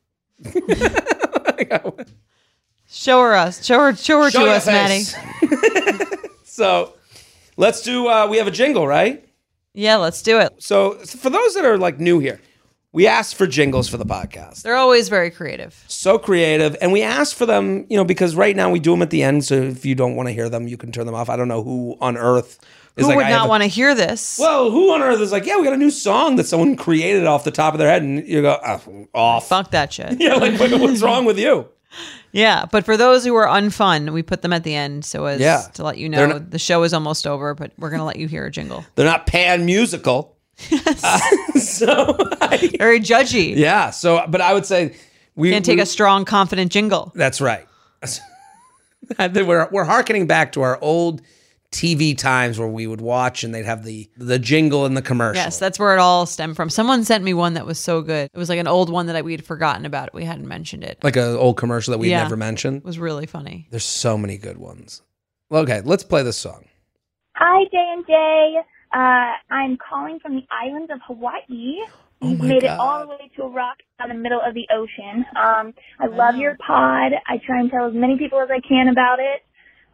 Show 2.87 3.21
her 3.21 3.35
us. 3.35 3.65
Show 3.65 3.79
her. 3.79 3.95
Show 3.95 4.21
her 4.21 4.31
Show 4.31 4.45
to 4.45 4.51
us, 4.51 4.67
Maddie. 4.67 5.03
so 6.43 6.93
let's 7.57 7.81
do. 7.81 8.07
Uh, 8.07 8.27
we 8.29 8.37
have 8.37 8.47
a 8.47 8.51
jingle, 8.51 8.87
right? 8.87 9.27
Yeah, 9.73 9.97
let's 9.97 10.21
do 10.21 10.39
it. 10.39 10.53
So 10.59 10.93
for 10.93 11.29
those 11.29 11.55
that 11.55 11.65
are 11.65 11.77
like 11.77 11.99
new 11.99 12.19
here, 12.19 12.39
we 12.95 13.05
asked 13.07 13.35
for 13.35 13.45
jingles 13.45 13.89
for 13.89 13.97
the 13.97 14.05
podcast. 14.05 14.61
They're 14.63 14.75
always 14.77 15.09
very 15.09 15.29
creative. 15.29 15.83
so 15.87 16.17
creative 16.17 16.75
and 16.81 16.91
we 16.93 17.01
asked 17.03 17.35
for 17.35 17.45
them 17.45 17.85
you 17.89 17.97
know 17.97 18.05
because 18.05 18.35
right 18.35 18.55
now 18.55 18.71
we 18.71 18.79
do 18.79 18.91
them 18.91 19.01
at 19.01 19.09
the 19.09 19.21
end 19.21 19.43
so 19.45 19.55
if 19.55 19.85
you 19.85 19.93
don't 19.95 20.15
want 20.15 20.27
to 20.29 20.33
hear 20.33 20.49
them 20.49 20.67
you 20.67 20.77
can 20.77 20.91
turn 20.91 21.05
them 21.05 21.13
off 21.15 21.29
i 21.29 21.35
don't 21.35 21.47
know 21.49 21.61
who 21.63 21.97
on 21.99 22.15
earth 22.17 22.59
is 22.95 23.03
Who 23.03 23.09
like, 23.09 23.17
would 23.17 23.25
I 23.25 23.29
not 23.31 23.49
want 23.49 23.63
to 23.63 23.67
hear 23.67 23.93
this? 23.93 24.37
well 24.39 24.71
who 24.71 24.93
on 24.93 25.01
earth 25.01 25.19
is 25.19 25.31
like 25.31 25.45
yeah 25.45 25.57
we 25.57 25.63
got 25.65 25.73
a 25.73 25.77
new 25.77 25.91
song 25.91 26.37
that 26.37 26.45
someone 26.47 26.75
created 26.77 27.25
off 27.25 27.43
the 27.43 27.51
top 27.51 27.73
of 27.73 27.79
their 27.79 27.89
head 27.89 28.01
and 28.03 28.25
you 28.27 28.41
go 28.41 28.57
oh, 28.65 29.07
off 29.13 29.49
Fuck 29.49 29.71
that 29.71 29.91
shit. 29.93 30.15
yeah 30.19 30.35
like 30.35 30.57
what- 30.59 30.71
what's 30.79 31.01
wrong 31.01 31.25
with 31.25 31.37
you 31.37 31.67
Yeah, 32.33 32.65
but 32.69 32.83
for 32.83 32.97
those 32.97 33.23
who 33.23 33.33
are 33.35 33.47
unfun, 33.47 34.11
we 34.11 34.21
put 34.21 34.41
them 34.41 34.51
at 34.51 34.63
the 34.65 34.75
end 34.75 35.05
so 35.05 35.25
as 35.25 35.39
Yeah. 35.39 35.61
to 35.75 35.83
let 35.83 35.97
you 35.97 36.09
know 36.09 36.25
not- 36.25 36.51
the 36.51 36.59
show 36.59 36.83
is 36.83 36.93
almost 36.93 37.25
over, 37.25 37.53
but 37.53 37.71
we're 37.77 37.89
gonna 37.89 38.05
let 38.05 38.17
you 38.17 38.27
hear 38.27 38.45
a 38.45 38.51
jingle. 38.51 38.83
they're 38.95 39.05
not 39.05 39.25
pan 39.27 39.65
musical 39.65 40.34
Uh, 40.71 41.19
so 41.59 42.15
I- 42.41 42.71
Very 42.77 42.99
judgy. 42.99 43.55
yeah 43.55 43.89
so 43.89 44.25
but 44.29 44.41
i 44.41 44.53
would 44.53 44.65
say 44.65 44.95
we 45.35 45.51
Can't 45.51 45.65
take 45.65 45.77
we- 45.77 45.81
a 45.81 45.85
strong, 45.85 46.23
confident 46.25 46.71
jingle. 46.71 47.11
that's 47.15 47.41
right 47.41 47.67
we're 49.19 49.67
we're 49.71 49.83
harkening 49.83 50.27
back 50.27 50.51
to 50.53 50.61
our 50.61 50.79
old 50.81 51.21
TV 51.71 52.17
times 52.17 52.57
where 52.57 52.67
we 52.69 52.87
would 52.87 53.01
watch 53.01 53.43
and 53.43 53.53
they'd 53.53 53.65
have 53.65 53.83
the 53.83 54.09
the 54.15 54.39
jingle 54.39 54.85
and 54.85 54.95
the 54.95 55.01
commercial. 55.01 55.41
Yes, 55.43 55.59
that's 55.59 55.77
where 55.77 55.93
it 55.93 55.99
all 55.99 56.25
stemmed 56.25 56.55
from. 56.55 56.69
Someone 56.69 57.03
sent 57.03 57.21
me 57.21 57.33
one 57.33 57.55
that 57.55 57.65
was 57.65 57.77
so 57.77 58.01
good. 58.01 58.29
It 58.33 58.37
was 58.37 58.47
like 58.47 58.59
an 58.59 58.67
old 58.67 58.89
one 58.89 59.07
that 59.07 59.15
I, 59.17 59.21
we 59.23 59.33
had 59.33 59.43
forgotten 59.43 59.85
about. 59.85 60.13
We 60.13 60.23
hadn't 60.23 60.47
mentioned 60.47 60.85
it. 60.85 60.99
like 61.03 61.17
an 61.17 61.35
old 61.35 61.57
commercial 61.57 61.91
that 61.91 61.97
we 61.97 62.09
Yeah. 62.11 62.21
never 62.23 62.37
mentioned. 62.37 62.77
It 62.77 62.85
was 62.85 62.97
really 62.97 63.25
funny. 63.25 63.67
There's 63.71 63.83
so 63.83 64.17
many 64.17 64.37
good 64.37 64.57
ones. 64.57 65.01
Okay, 65.51 65.81
let's 65.83 66.03
play 66.03 66.23
this 66.23 66.37
song. 66.37 66.63
Hi, 67.35 67.65
J 67.65 67.77
and 67.97 68.05
J. 68.07 68.55
Uh, 68.95 69.33
I'm 69.51 69.77
calling 69.77 70.19
from 70.21 70.35
the 70.35 70.43
islands 70.49 70.89
of 70.93 70.99
Hawaii. 71.05 71.79
Oh 72.21 72.29
You've 72.29 72.39
made 72.39 72.61
God. 72.63 72.75
it 72.75 72.79
all 72.79 73.01
the 73.01 73.09
way 73.09 73.29
to 73.35 73.43
a 73.43 73.49
rock 73.49 73.77
in 74.01 74.07
the 74.07 74.15
middle 74.15 74.39
of 74.39 74.53
the 74.53 74.67
ocean. 74.73 75.25
Um, 75.35 75.73
I 75.99 76.07
love 76.07 76.37
your 76.37 76.55
pod. 76.65 77.11
I 77.27 77.37
try 77.45 77.59
and 77.59 77.69
tell 77.69 77.87
as 77.87 77.93
many 77.93 78.17
people 78.17 78.39
as 78.39 78.47
I 78.49 78.61
can 78.65 78.87
about 78.87 79.17
it. 79.19 79.43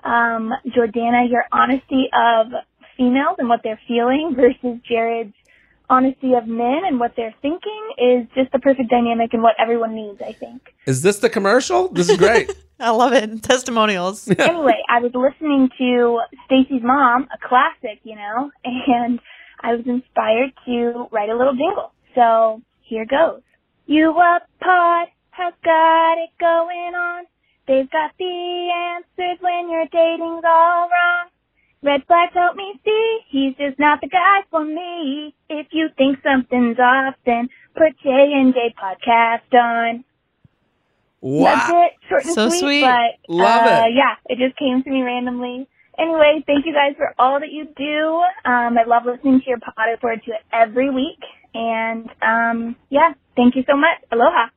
Um, 0.03 0.53
Jordana, 0.67 1.29
your 1.29 1.45
honesty 1.51 2.09
of 2.13 2.47
females 2.95 3.37
and 3.39 3.49
what 3.49 3.61
they're 3.63 3.79
feeling 3.87 4.33
versus 4.37 4.79
Jared's 4.87 5.33
honesty 5.91 6.33
of 6.33 6.47
men 6.47 6.81
and 6.87 6.99
what 6.99 7.11
they're 7.17 7.35
thinking 7.41 7.91
is 7.97 8.25
just 8.33 8.51
the 8.53 8.59
perfect 8.59 8.89
dynamic 8.89 9.33
and 9.33 9.43
what 9.43 9.55
everyone 9.59 9.93
needs, 9.93 10.21
I 10.21 10.31
think. 10.31 10.73
Is 10.87 11.01
this 11.01 11.19
the 11.19 11.29
commercial? 11.29 11.89
This 11.89 12.09
is 12.09 12.17
great. 12.17 12.49
I 12.79 12.89
love 12.91 13.11
it. 13.13 13.43
Testimonials. 13.43 14.27
anyway, 14.39 14.81
I 14.89 14.99
was 14.99 15.11
listening 15.13 15.69
to 15.77 16.21
Stacy's 16.45 16.81
mom, 16.81 17.27
a 17.31 17.37
classic, 17.47 17.99
you 18.03 18.15
know, 18.15 18.49
and 18.63 19.19
I 19.61 19.75
was 19.75 19.85
inspired 19.85 20.53
to 20.65 21.07
write 21.11 21.29
a 21.29 21.37
little 21.37 21.53
jingle. 21.53 21.91
So 22.15 22.61
here 22.81 23.05
goes. 23.05 23.41
You 23.85 24.11
up 24.11 24.47
pod 24.61 25.09
has 25.31 25.53
got 25.63 26.13
it 26.23 26.31
going 26.39 26.95
on. 26.95 27.25
They've 27.67 27.89
got 27.91 28.11
the 28.17 28.69
answers 28.95 29.37
when 29.41 29.69
your 29.69 29.85
dating's 29.85 30.43
all 30.47 30.89
wrong. 30.89 31.27
Red 31.83 32.05
flags 32.05 32.33
help 32.33 32.55
me 32.55 32.79
see 32.85 33.19
he's 33.29 33.55
just 33.57 33.79
not 33.79 34.01
the 34.01 34.07
guy 34.07 34.41
for 34.51 34.63
me. 34.63 35.33
If 35.49 35.67
you 35.71 35.89
think 35.97 36.19
something's 36.23 36.77
off, 36.79 37.15
then 37.25 37.49
put 37.75 37.97
J 38.03 38.09
and 38.09 38.53
J 38.53 38.73
podcast 38.77 39.51
on. 39.57 40.03
That's 41.23 41.69
it. 41.69 41.91
Short 42.09 42.25
and 42.25 42.33
So 42.33 42.49
sweet, 42.49 42.59
sweet. 42.59 42.81
but 42.81 43.11
Love 43.33 43.67
uh, 43.67 43.85
it. 43.87 43.93
yeah, 43.93 44.15
it 44.27 44.37
just 44.39 44.57
came 44.57 44.81
to 44.83 44.89
me 44.89 45.01
randomly. 45.03 45.67
Anyway, 45.99 46.43
thank 46.47 46.65
you 46.65 46.73
guys 46.73 46.95
for 46.97 47.13
all 47.19 47.39
that 47.39 47.51
you 47.51 47.65
do. 47.77 48.21
Um, 48.49 48.77
I 48.77 48.83
love 48.87 49.03
listening 49.05 49.39
to 49.41 49.45
your 49.47 49.59
pod. 49.59 49.73
I 49.77 49.91
look 49.91 50.01
forward 50.01 50.21
to 50.25 50.31
it 50.31 50.41
every 50.51 50.89
week. 50.89 51.19
And 51.53 52.09
um, 52.23 52.75
yeah, 52.89 53.13
thank 53.35 53.55
you 53.55 53.63
so 53.69 53.75
much. 53.75 53.97
Aloha. 54.11 54.47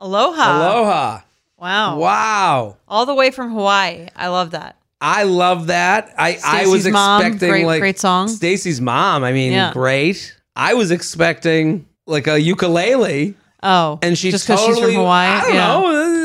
Aloha. 0.00 0.56
Aloha. 0.56 1.20
Wow. 1.58 1.98
Wow. 1.98 2.76
All 2.88 3.04
the 3.04 3.14
way 3.14 3.30
from 3.30 3.52
Hawaii. 3.52 4.08
I 4.16 4.28
love 4.28 4.52
that. 4.52 4.77
I 5.00 5.22
love 5.24 5.68
that. 5.68 6.12
I 6.18 6.38
I 6.44 6.66
was 6.66 6.86
mom, 6.88 7.20
expecting 7.22 7.48
great- 7.48 7.66
like 7.66 7.80
great 7.80 7.98
song. 7.98 8.28
Stacy's 8.28 8.80
mom. 8.80 9.22
I 9.24 9.32
mean, 9.32 9.52
Yeah. 9.52 9.72
great. 9.72 10.34
I 10.56 10.74
was 10.74 10.90
expecting 10.90 11.86
like 12.06 12.26
a 12.26 12.40
ukulele, 12.40 13.34
Oh, 13.62 13.98
and 14.02 14.16
she 14.18 14.30
just 14.30 14.46
because 14.46 14.60
totally, 14.60 14.76
she's 14.80 14.84
from 14.84 14.94
Hawaii. 15.02 15.28
I 15.28 15.40
don't 15.42 15.54
yeah. 15.54 15.66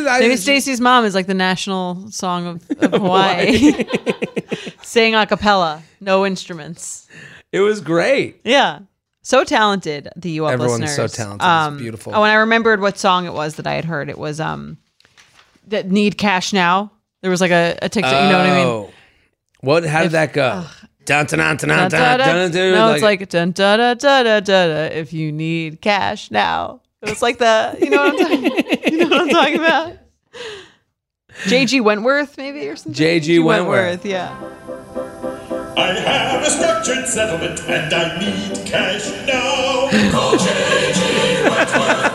know. 0.04 0.10
I, 0.10 0.20
Maybe 0.20 0.38
Stacy's 0.38 0.80
mom 0.82 1.06
is 1.06 1.14
like 1.16 1.28
the 1.28 1.34
national 1.34 2.10
song 2.12 2.48
of, 2.48 2.70
of 2.82 2.92
Hawaii. 3.02 3.86
Saying 4.82 5.16
a 5.16 5.26
cappella, 5.26 5.82
no 6.02 6.26
instruments. 6.26 7.08
It 7.52 7.60
was 7.60 7.80
great. 7.82 8.42
Yeah. 8.44 8.80
So 9.22 9.44
talented, 9.44 10.10
the 10.16 10.32
U 10.32 10.46
Up 10.46 10.54
Everyone's 10.54 10.82
listeners. 10.82 11.14
so 11.14 11.24
talented. 11.24 11.74
It's 11.74 11.82
beautiful. 11.82 12.14
Oh, 12.16 12.24
and 12.24 12.32
I 12.32 12.36
remembered 12.36 12.82
what 12.82 12.98
song 12.98 13.26
it 13.26 13.34
was 13.34 13.56
that 13.56 13.66
I 13.68 13.74
had 13.74 13.86
heard. 13.86 14.10
It 14.10 14.18
was 14.18 14.40
um 14.40 14.78
that 15.68 15.90
Need 15.90 16.18
Cash 16.18 16.54
Now. 16.54 16.92
There 17.24 17.32
was 17.32 17.40
like 17.42 17.52
a, 17.52 17.78
a 17.82 17.88
TikTok, 17.90 18.12
you 18.12 18.30
know 18.30 18.38
what 18.38 18.46
I 18.48 18.56
mean? 18.56 18.68
Oh. 18.68 18.90
What? 19.62 19.86
How 19.86 20.04
did 20.04 20.12
that 20.12 20.34
go? 20.34 20.66
Dun, 21.06 21.26
dun, 21.26 21.40
dun, 21.40 21.58
dun, 21.58 21.68
dun, 21.70 21.78
Dun, 21.80 21.90
da, 21.90 22.18
da. 22.18 22.26
dun, 22.26 22.52
dun, 22.52 22.72
No, 22.74 22.92
it's 22.94 23.02
like 23.02 23.28
dun 23.30 23.52
da 23.54 23.78
da 23.78 23.94
da 23.94 24.24
da 24.24 24.40
da 24.42 24.68
da. 24.68 24.84
If 24.94 25.14
you 25.14 25.32
need 25.32 25.80
cash 25.82 26.32
now, 26.32 26.82
it 27.02 27.08
was 27.10 27.22
like 27.22 27.38
the 27.38 27.78
you 27.80 27.90
know 27.90 28.04
what 28.04 28.14
I'm 28.14 28.18
talking. 28.20 28.92
you 28.92 28.98
know 29.00 29.08
what 29.08 29.22
I'm 29.22 29.30
talking 29.30 29.56
about. 29.56 29.98
J.G. 31.48 31.80
Wentworth, 31.82 32.38
maybe 32.38 32.68
or 32.68 32.76
something. 32.76 32.94
J.G. 32.94 33.40
Wentworth. 33.40 34.06
yeah. 34.06 34.30
I 35.76 35.94
have 35.94 36.44
a 36.46 36.50
structured 36.50 37.08
settlement 37.08 37.62
and 37.70 37.94
I 37.94 38.20
need 38.20 38.66
cash 38.68 39.10
now. 39.26 39.90
Call 40.12 40.34
JG 40.36 41.44
Wentworth. 41.50 42.13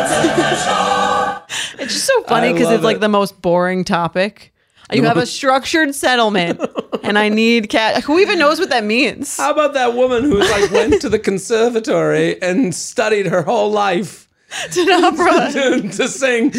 It's 1.80 1.94
just 1.94 2.06
so 2.06 2.22
funny 2.24 2.52
because 2.52 2.70
it's 2.70 2.84
like 2.84 3.00
the 3.00 3.08
most 3.08 3.40
boring 3.40 3.84
topic. 3.84 4.52
You 4.92 5.04
have 5.04 5.16
a 5.16 5.26
structured 5.26 5.94
settlement, 5.94 6.60
and 7.02 7.18
I 7.18 7.28
need 7.28 7.68
cat. 7.68 8.04
Who 8.04 8.18
even 8.18 8.38
knows 8.38 8.58
what 8.58 8.70
that 8.70 8.84
means? 8.84 9.36
How 9.36 9.52
about 9.52 9.74
that 9.74 9.94
woman 9.94 10.24
who 10.24 10.38
like 10.38 10.70
went 10.70 11.00
to 11.02 11.08
the 11.08 11.18
conservatory 11.18 12.40
and 12.42 12.74
studied 12.74 13.26
her 13.26 13.42
whole 13.42 13.70
life 13.70 14.28
an 14.76 14.90
opera. 14.90 15.52
to, 15.52 15.88
to 15.90 16.08
sing 16.08 16.52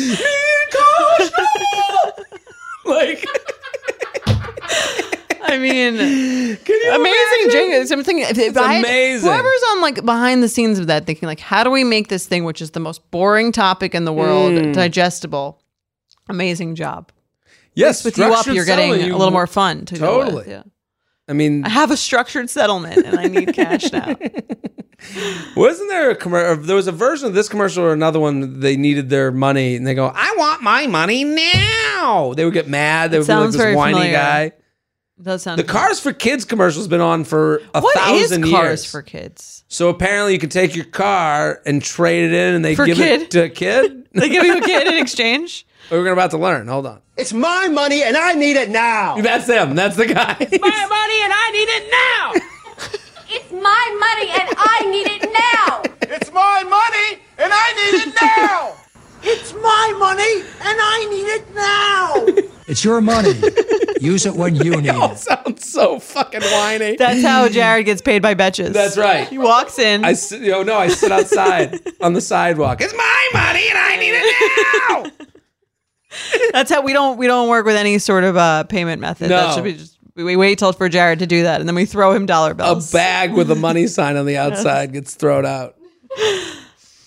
like 2.85 3.25
I 5.51 5.57
mean, 5.57 5.97
can 6.65 6.79
you 6.81 6.91
amazing 6.95 7.49
jingle. 7.51 7.85
Something 7.87 8.19
if, 8.19 8.37
if 8.37 8.57
I 8.57 8.75
amazing. 8.75 9.29
whoever's 9.29 9.61
on 9.71 9.81
like 9.81 10.05
behind 10.05 10.41
the 10.41 10.47
scenes 10.49 10.79
of 10.79 10.87
that, 10.87 11.05
thinking 11.05 11.27
like, 11.27 11.39
how 11.39 11.63
do 11.63 11.69
we 11.69 11.83
make 11.83 12.07
this 12.07 12.25
thing, 12.25 12.43
which 12.45 12.61
is 12.61 12.71
the 12.71 12.79
most 12.79 13.09
boring 13.11 13.51
topic 13.51 13.93
in 13.93 14.05
the 14.05 14.13
world, 14.13 14.53
Hmm. 14.53 14.71
digestible? 14.71 15.61
Amazing 16.29 16.75
job. 16.75 17.11
Yes, 17.73 18.03
With 18.03 18.17
you 18.17 18.25
up, 18.33 18.45
you're 18.47 18.65
getting 18.65 18.91
you- 18.99 19.15
a 19.15 19.17
little 19.17 19.31
more 19.31 19.47
fun 19.47 19.85
to 19.85 19.97
go 19.97 20.19
with, 20.19 20.27
Totally. 20.29 20.49
yeah. 20.51 20.63
I 21.29 21.33
mean, 21.33 21.63
I 21.63 21.69
have 21.69 21.91
a 21.91 21.97
structured 21.97 22.49
settlement, 22.49 23.05
and 23.05 23.17
I 23.17 23.27
need 23.27 23.53
cash 23.53 23.89
now. 23.91 24.15
wasn't 25.55 25.89
there 25.89 26.11
a 26.11 26.15
commercial? 26.15 26.63
There 26.63 26.75
was 26.75 26.87
a 26.87 26.91
version 26.91 27.27
of 27.27 27.33
this 27.33 27.47
commercial 27.49 27.83
or 27.83 27.93
another 27.93 28.19
one. 28.19 28.59
They 28.59 28.75
needed 28.75 29.09
their 29.09 29.31
money, 29.31 29.75
and 29.75 29.85
they 29.87 29.93
go, 29.93 30.11
"I 30.13 30.33
want 30.37 30.61
my 30.61 30.87
money 30.87 31.23
now." 31.23 32.33
They 32.35 32.43
would 32.45 32.53
get 32.53 32.67
mad. 32.67 33.11
They 33.11 33.19
would 33.19 33.27
be 33.27 33.33
like 33.33 33.51
this 33.51 33.75
whiny 33.75 33.93
familiar. 33.93 34.13
guy. 34.13 34.51
It 35.21 35.25
does 35.25 35.43
sound 35.43 35.59
The 35.59 35.63
Cars 35.63 35.99
for 35.99 36.13
Kids 36.13 36.45
commercial's 36.45 36.87
been 36.87 36.99
on 36.99 37.25
for 37.25 37.61
a 37.75 37.81
What 37.81 37.95
is 37.95 38.29
thousand 38.31 38.41
cars 38.49 38.51
years. 38.81 38.85
for 38.85 39.03
kids? 39.03 39.63
so 39.67 39.89
apparently, 39.89 40.33
you 40.33 40.39
can 40.39 40.49
take 40.49 40.75
your 40.75 40.85
car 40.85 41.61
and 41.63 41.79
trade 41.79 42.23
it 42.23 42.33
in, 42.33 42.55
and 42.55 42.65
they 42.65 42.73
For 42.73 42.87
give 42.87 42.97
kid? 42.97 43.21
it 43.21 43.31
to 43.31 43.43
a 43.43 43.49
kid. 43.49 44.07
They 44.13 44.29
give 44.29 44.43
you 44.43 44.57
a 44.57 44.61
kid 44.61 44.87
in 44.87 44.95
exchange. 45.01 45.67
We're 45.91 45.99
gonna 45.99 46.13
about 46.13 46.31
to 46.31 46.39
learn. 46.39 46.67
Hold 46.67 46.87
on. 46.87 47.01
It's 47.17 47.33
my 47.33 47.67
money 47.67 48.01
and 48.01 48.17
I 48.17 48.33
need 48.33 48.57
it 48.57 48.71
now. 48.71 49.21
That's 49.21 49.47
him. 49.47 49.75
That's 49.75 49.95
the 49.95 50.07
guy. 50.07 50.35
My 50.39 50.85
money 50.97 51.19
and 51.21 51.33
I 51.33 51.51
need 51.53 51.69
it 51.69 51.91
now. 51.91 52.33
it's 53.29 53.51
my 53.51 53.97
money 53.99 54.31
and 54.41 54.49
I 54.57 54.91
need 54.91 55.07
it 55.07 55.31
now. 55.31 55.83
It's 56.15 56.31
my 56.33 56.63
money 56.63 57.21
and 57.37 57.53
I 57.53 57.73
need 57.73 58.07
it 58.07 58.15
now. 58.21 58.73
It's 59.23 59.53
my 59.53 59.95
money 59.97 60.41
and 60.41 60.79
I 60.81 61.07
need 61.09 61.27
it 61.27 61.55
now. 61.55 62.47
It's 62.67 62.85
your 62.85 63.01
money. 63.01 63.33
Use 63.99 64.25
it 64.25 64.33
when 64.33 64.55
you 64.55 64.79
need 64.81 64.91
All 64.91 65.11
it. 65.11 65.17
sounds 65.17 65.69
so 65.69 65.99
fucking 65.99 66.41
whiny. 66.41 66.95
That's 66.95 67.21
how 67.21 67.49
Jared 67.49 67.85
gets 67.85 68.01
paid 68.01 68.21
by 68.21 68.33
Betches. 68.33 68.71
That's 68.71 68.95
right. 68.97 69.27
He 69.27 69.37
walks 69.37 69.77
in. 69.77 70.05
I 70.05 70.13
sit, 70.13 70.39
you 70.41 70.51
know, 70.51 70.63
no, 70.63 70.77
I 70.77 70.87
sit 70.87 71.11
outside 71.11 71.81
on 72.01 72.13
the 72.13 72.21
sidewalk. 72.21 72.79
It's 72.79 72.93
my 72.93 73.29
money 73.33 73.67
and 73.67 73.77
I 73.77 73.97
need 73.97 74.13
it 74.15 75.11
now. 75.19 75.27
That's 76.53 76.71
how 76.71 76.81
we 76.81 76.93
don't 76.93 77.17
we 77.17 77.27
don't 77.27 77.49
work 77.49 77.65
with 77.65 77.75
any 77.75 77.97
sort 77.99 78.23
of 78.23 78.37
uh, 78.37 78.63
payment 78.65 79.01
method. 79.01 79.29
That 79.31 79.49
No. 79.49 79.55
should 79.55 79.63
be 79.65 79.73
just 79.73 79.97
we 80.15 80.23
we 80.23 80.35
wait 80.37 80.57
till 80.59 80.71
for 80.71 80.87
Jared 80.87 81.19
to 81.19 81.27
do 81.27 81.43
that, 81.43 81.59
and 81.59 81.67
then 81.67 81.75
we 81.75 81.85
throw 81.85 82.13
him 82.13 82.25
dollar 82.25 82.53
bills. 82.53 82.93
A 82.93 82.95
bag 82.95 83.33
with 83.33 83.51
a 83.51 83.55
money 83.55 83.87
sign 83.87 84.15
on 84.15 84.25
the 84.25 84.37
outside 84.37 84.93
gets 84.93 85.13
thrown 85.15 85.45
out. 85.45 85.75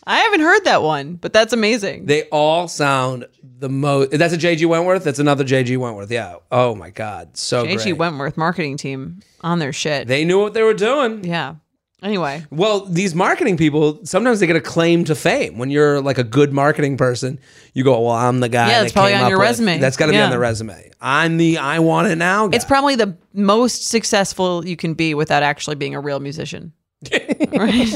I 0.06 0.18
haven't 0.18 0.40
heard 0.40 0.64
that 0.64 0.82
one, 0.82 1.14
but 1.14 1.32
that's 1.32 1.52
amazing. 1.52 2.06
They 2.06 2.24
all 2.24 2.68
sound 2.68 3.26
the 3.42 3.68
most. 3.68 4.10
That's 4.10 4.34
a 4.34 4.38
JG 4.38 4.66
Wentworth. 4.66 5.04
That's 5.04 5.18
another 5.18 5.44
JG 5.44 5.76
Wentworth. 5.78 6.10
Yeah. 6.10 6.36
Oh 6.52 6.74
my 6.74 6.90
God. 6.90 7.36
So 7.36 7.64
JG 7.64 7.82
great. 7.84 7.92
Wentworth 7.98 8.36
marketing 8.36 8.76
team 8.76 9.20
on 9.40 9.58
their 9.58 9.72
shit. 9.72 10.06
They 10.06 10.24
knew 10.24 10.40
what 10.40 10.54
they 10.54 10.62
were 10.62 10.74
doing. 10.74 11.24
yeah. 11.24 11.56
Anyway, 12.02 12.44
Well, 12.50 12.84
these 12.84 13.14
marketing 13.14 13.56
people 13.56 14.04
sometimes 14.04 14.38
they 14.38 14.46
get 14.46 14.56
a 14.56 14.60
claim 14.60 15.04
to 15.04 15.14
fame. 15.14 15.56
When 15.56 15.70
you're 15.70 16.02
like 16.02 16.18
a 16.18 16.24
good 16.24 16.52
marketing 16.52 16.98
person, 16.98 17.38
you 17.72 17.82
go, 17.82 17.98
"Well, 17.98 18.10
I'm 18.14 18.40
the 18.40 18.50
guy." 18.50 18.68
Yeah, 18.68 18.78
that 18.80 18.84
it's 18.84 18.92
probably 18.92 19.12
came 19.12 19.22
on 19.22 19.30
your 19.30 19.38
with-" 19.38 19.48
resume. 19.48 19.78
That's 19.78 19.96
got 19.96 20.06
to 20.06 20.12
be 20.12 20.18
on 20.18 20.28
the 20.30 20.38
resume. 20.38 20.90
I'm 21.00 21.38
the 21.38 21.56
I 21.56 21.78
want 21.78 22.08
it 22.08 22.16
now. 22.16 22.48
Guy. 22.48 22.56
it's 22.56 22.66
probably 22.66 22.94
the 22.96 23.16
most 23.32 23.86
successful 23.86 24.66
you 24.66 24.76
can 24.76 24.92
be 24.92 25.14
without 25.14 25.42
actually 25.42 25.76
being 25.76 25.94
a 25.94 26.00
real 26.00 26.20
musician. 26.20 26.74
right? 27.52 27.88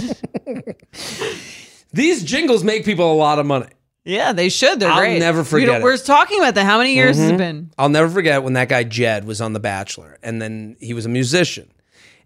these 1.92 2.22
jingles 2.24 2.64
make 2.64 2.84
people 2.84 3.12
a 3.12 3.14
lot 3.14 3.38
of 3.38 3.46
money. 3.46 3.66
Yeah, 4.04 4.32
they 4.32 4.48
should. 4.48 4.80
They're 4.80 4.90
I'll 4.90 5.00
great. 5.00 5.18
never 5.18 5.44
forget 5.44 5.68
it. 5.68 5.72
Mm-hmm. 5.72 5.82
We're 5.82 5.98
talking 5.98 6.38
about 6.38 6.54
that. 6.54 6.64
How 6.64 6.78
many 6.78 6.94
years 6.94 7.18
has 7.18 7.30
it 7.30 7.36
been? 7.36 7.70
I'll 7.76 7.90
never 7.90 8.08
forget 8.08 8.42
when 8.42 8.54
that 8.54 8.68
guy 8.70 8.84
Jed 8.84 9.26
was 9.26 9.42
on 9.42 9.52
The 9.52 9.60
Bachelor, 9.60 10.18
and 10.22 10.40
then 10.40 10.76
he 10.80 10.94
was 10.94 11.04
a 11.04 11.10
musician, 11.10 11.70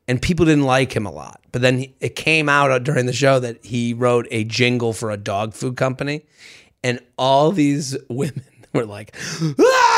and 0.07 0.23
people 0.23 0.47
didn't 0.47 0.65
like 0.65 0.95
him 0.95 1.07
a 1.07 1.11
lot. 1.11 1.41
But 1.51 1.63
then 1.63 1.79
he, 1.79 1.95
it 2.01 2.15
came 2.15 2.49
out 2.49 2.85
during 2.85 3.07
the 3.07 3.13
show 3.13 3.41
that 3.41 3.65
he 3.65 3.95
wrote 3.95 4.29
a 4.31 4.45
jingle 4.45 4.93
for 4.93 5.11
a 5.11 5.17
dog 5.17 5.55
food 5.55 5.77
company, 5.77 6.25
and 6.85 7.01
all 7.19 7.51
these 7.51 7.97
women 8.09 8.45
were 8.73 8.87
like, 8.87 9.17
ah, 9.59 9.92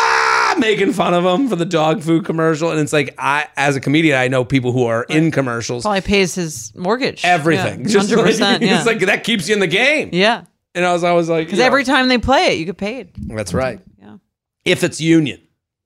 making 0.59 0.93
fun 0.93 1.15
of 1.15 1.25
him 1.25 1.49
for 1.49 1.57
the 1.57 1.65
dog 1.65 2.03
food 2.03 2.25
commercial. 2.25 2.71
And 2.71 2.81
it's 2.81 2.93
like, 2.93 3.15
I, 3.19 3.49
as 3.57 3.77
a 3.77 3.81
comedian, 3.81 4.17
I 4.19 4.29
know 4.29 4.45
people 4.45 4.73
who 4.73 4.85
are 4.87 5.05
in 5.05 5.31
commercials, 5.31 5.83
Probably 5.85 6.01
pays 6.01 6.35
his 6.35 6.75
mortgage. 6.75 7.25
everything, 7.25 7.87
Just 7.87 8.11
Hundred 8.15 8.39
like- 8.41 8.61
Yeah. 8.63 8.77
It's 8.79 8.87
like 8.87 9.01
that 9.01 9.25
keeps 9.25 9.49
you 9.49 9.55
in 9.55 9.61
the 9.61 9.67
game. 9.67 10.11
yeah. 10.13 10.45
And 10.75 10.85
I 10.85 10.93
was, 10.93 11.05
I 11.05 11.13
was 11.13 11.29
like, 11.29 11.47
Because 11.47 11.59
you 11.59 11.63
know, 11.63 11.67
every 11.69 11.85
time 11.85 12.09
they 12.09 12.19
play 12.19 12.55
it, 12.55 12.59
you 12.59 12.65
get 12.65 12.77
paid. 12.77 13.11
that's 13.17 13.55
right. 13.55 13.81
Yeah. 14.01 14.17
If 14.65 14.83
it's 14.83 15.01
union, 15.01 15.41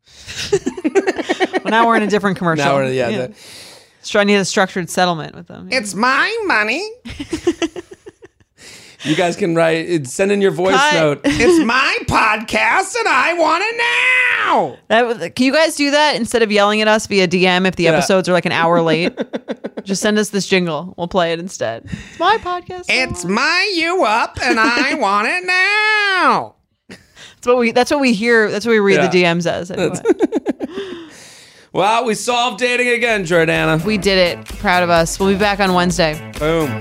Well, 0.83 1.71
now 1.71 1.87
we're 1.87 1.97
in 1.97 2.03
a 2.03 2.07
different 2.07 2.39
commercial. 2.39 2.65
now 2.65 2.77
we're, 2.77 2.91
yeah, 2.91 3.11
the- 3.11 3.29
Just 4.01 4.13
trying 4.13 4.29
to 4.29 4.33
get 4.35 4.41
a 4.41 4.45
structured 4.47 4.89
settlement 4.89 5.35
with 5.35 5.47
them. 5.49 5.69
It's 5.71 5.95
my 5.95 6.35
money. 6.47 6.89
You 9.05 9.15
guys 9.17 9.37
can 9.37 9.55
write, 9.55 10.07
send 10.07 10.33
in 10.33 10.41
your 10.41 10.51
voice 10.51 10.75
Cut. 10.77 10.95
note. 10.95 11.21
It's 11.25 11.65
my 11.65 11.97
podcast 12.07 12.95
and 12.99 13.09
I 13.09 13.35
want 13.35 13.63
it 13.67 13.77
now. 13.77 14.79
That 14.89 15.07
was, 15.07 15.19
can 15.35 15.45
you 15.47 15.53
guys 15.53 15.77
do 15.77 15.91
that 15.93 16.17
instead 16.17 16.43
of 16.43 16.51
yelling 16.51 16.81
at 16.81 16.89
us 16.89 17.07
via 17.07 17.29
DM 17.29 17.67
if 17.67 17.77
the 17.77 17.85
Yeah. 17.85 17.93
episodes 17.93 18.29
are 18.29 18.33
like 18.33 18.47
an 18.47 18.53
hour 18.53 18.81
late? 18.83 19.17
Just 19.85 20.03
send 20.03 20.19
us 20.19 20.31
this 20.31 20.47
jingle. 20.49 20.95
We'll 20.97 21.09
play 21.09 21.33
it 21.33 21.39
instead. 21.39 21.85
It's 21.85 22.19
my 22.19 22.37
podcast. 22.39 22.87
It's 22.89 23.25
my 23.25 23.73
you 23.75 24.05
up 24.05 24.39
and 24.43 24.59
I 24.61 24.95
want 24.99 25.29
it 25.29 25.45
now. 25.45 26.55
That's 26.89 27.47
what 27.47 27.59
we. 27.59 27.71
That's 27.71 27.91
what 27.93 28.01
we 28.01 28.13
hear. 28.15 28.51
That's 28.51 28.67
what 28.67 28.73
we 28.73 28.81
read 28.81 28.97
Yeah. 28.97 29.07
the 29.09 29.23
DMs 29.23 29.47
as. 29.47 29.71
Anyway. 29.71 29.95
Well, 31.73 32.05
we 32.05 32.15
solved 32.15 32.59
dating 32.59 32.89
again, 32.89 33.25
Jordana. 33.25 33.85
we 33.85 33.97
did 33.97 34.19
it. 34.39 34.45
Proud 34.59 34.83
of 34.83 34.91
us. 34.91 35.21
We'll 35.21 35.29
be 35.33 35.39
back 35.39 35.61
on 35.61 35.73
Wednesday. 35.73 36.15
Boom. 36.39 36.81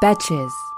Betches. 0.00 0.69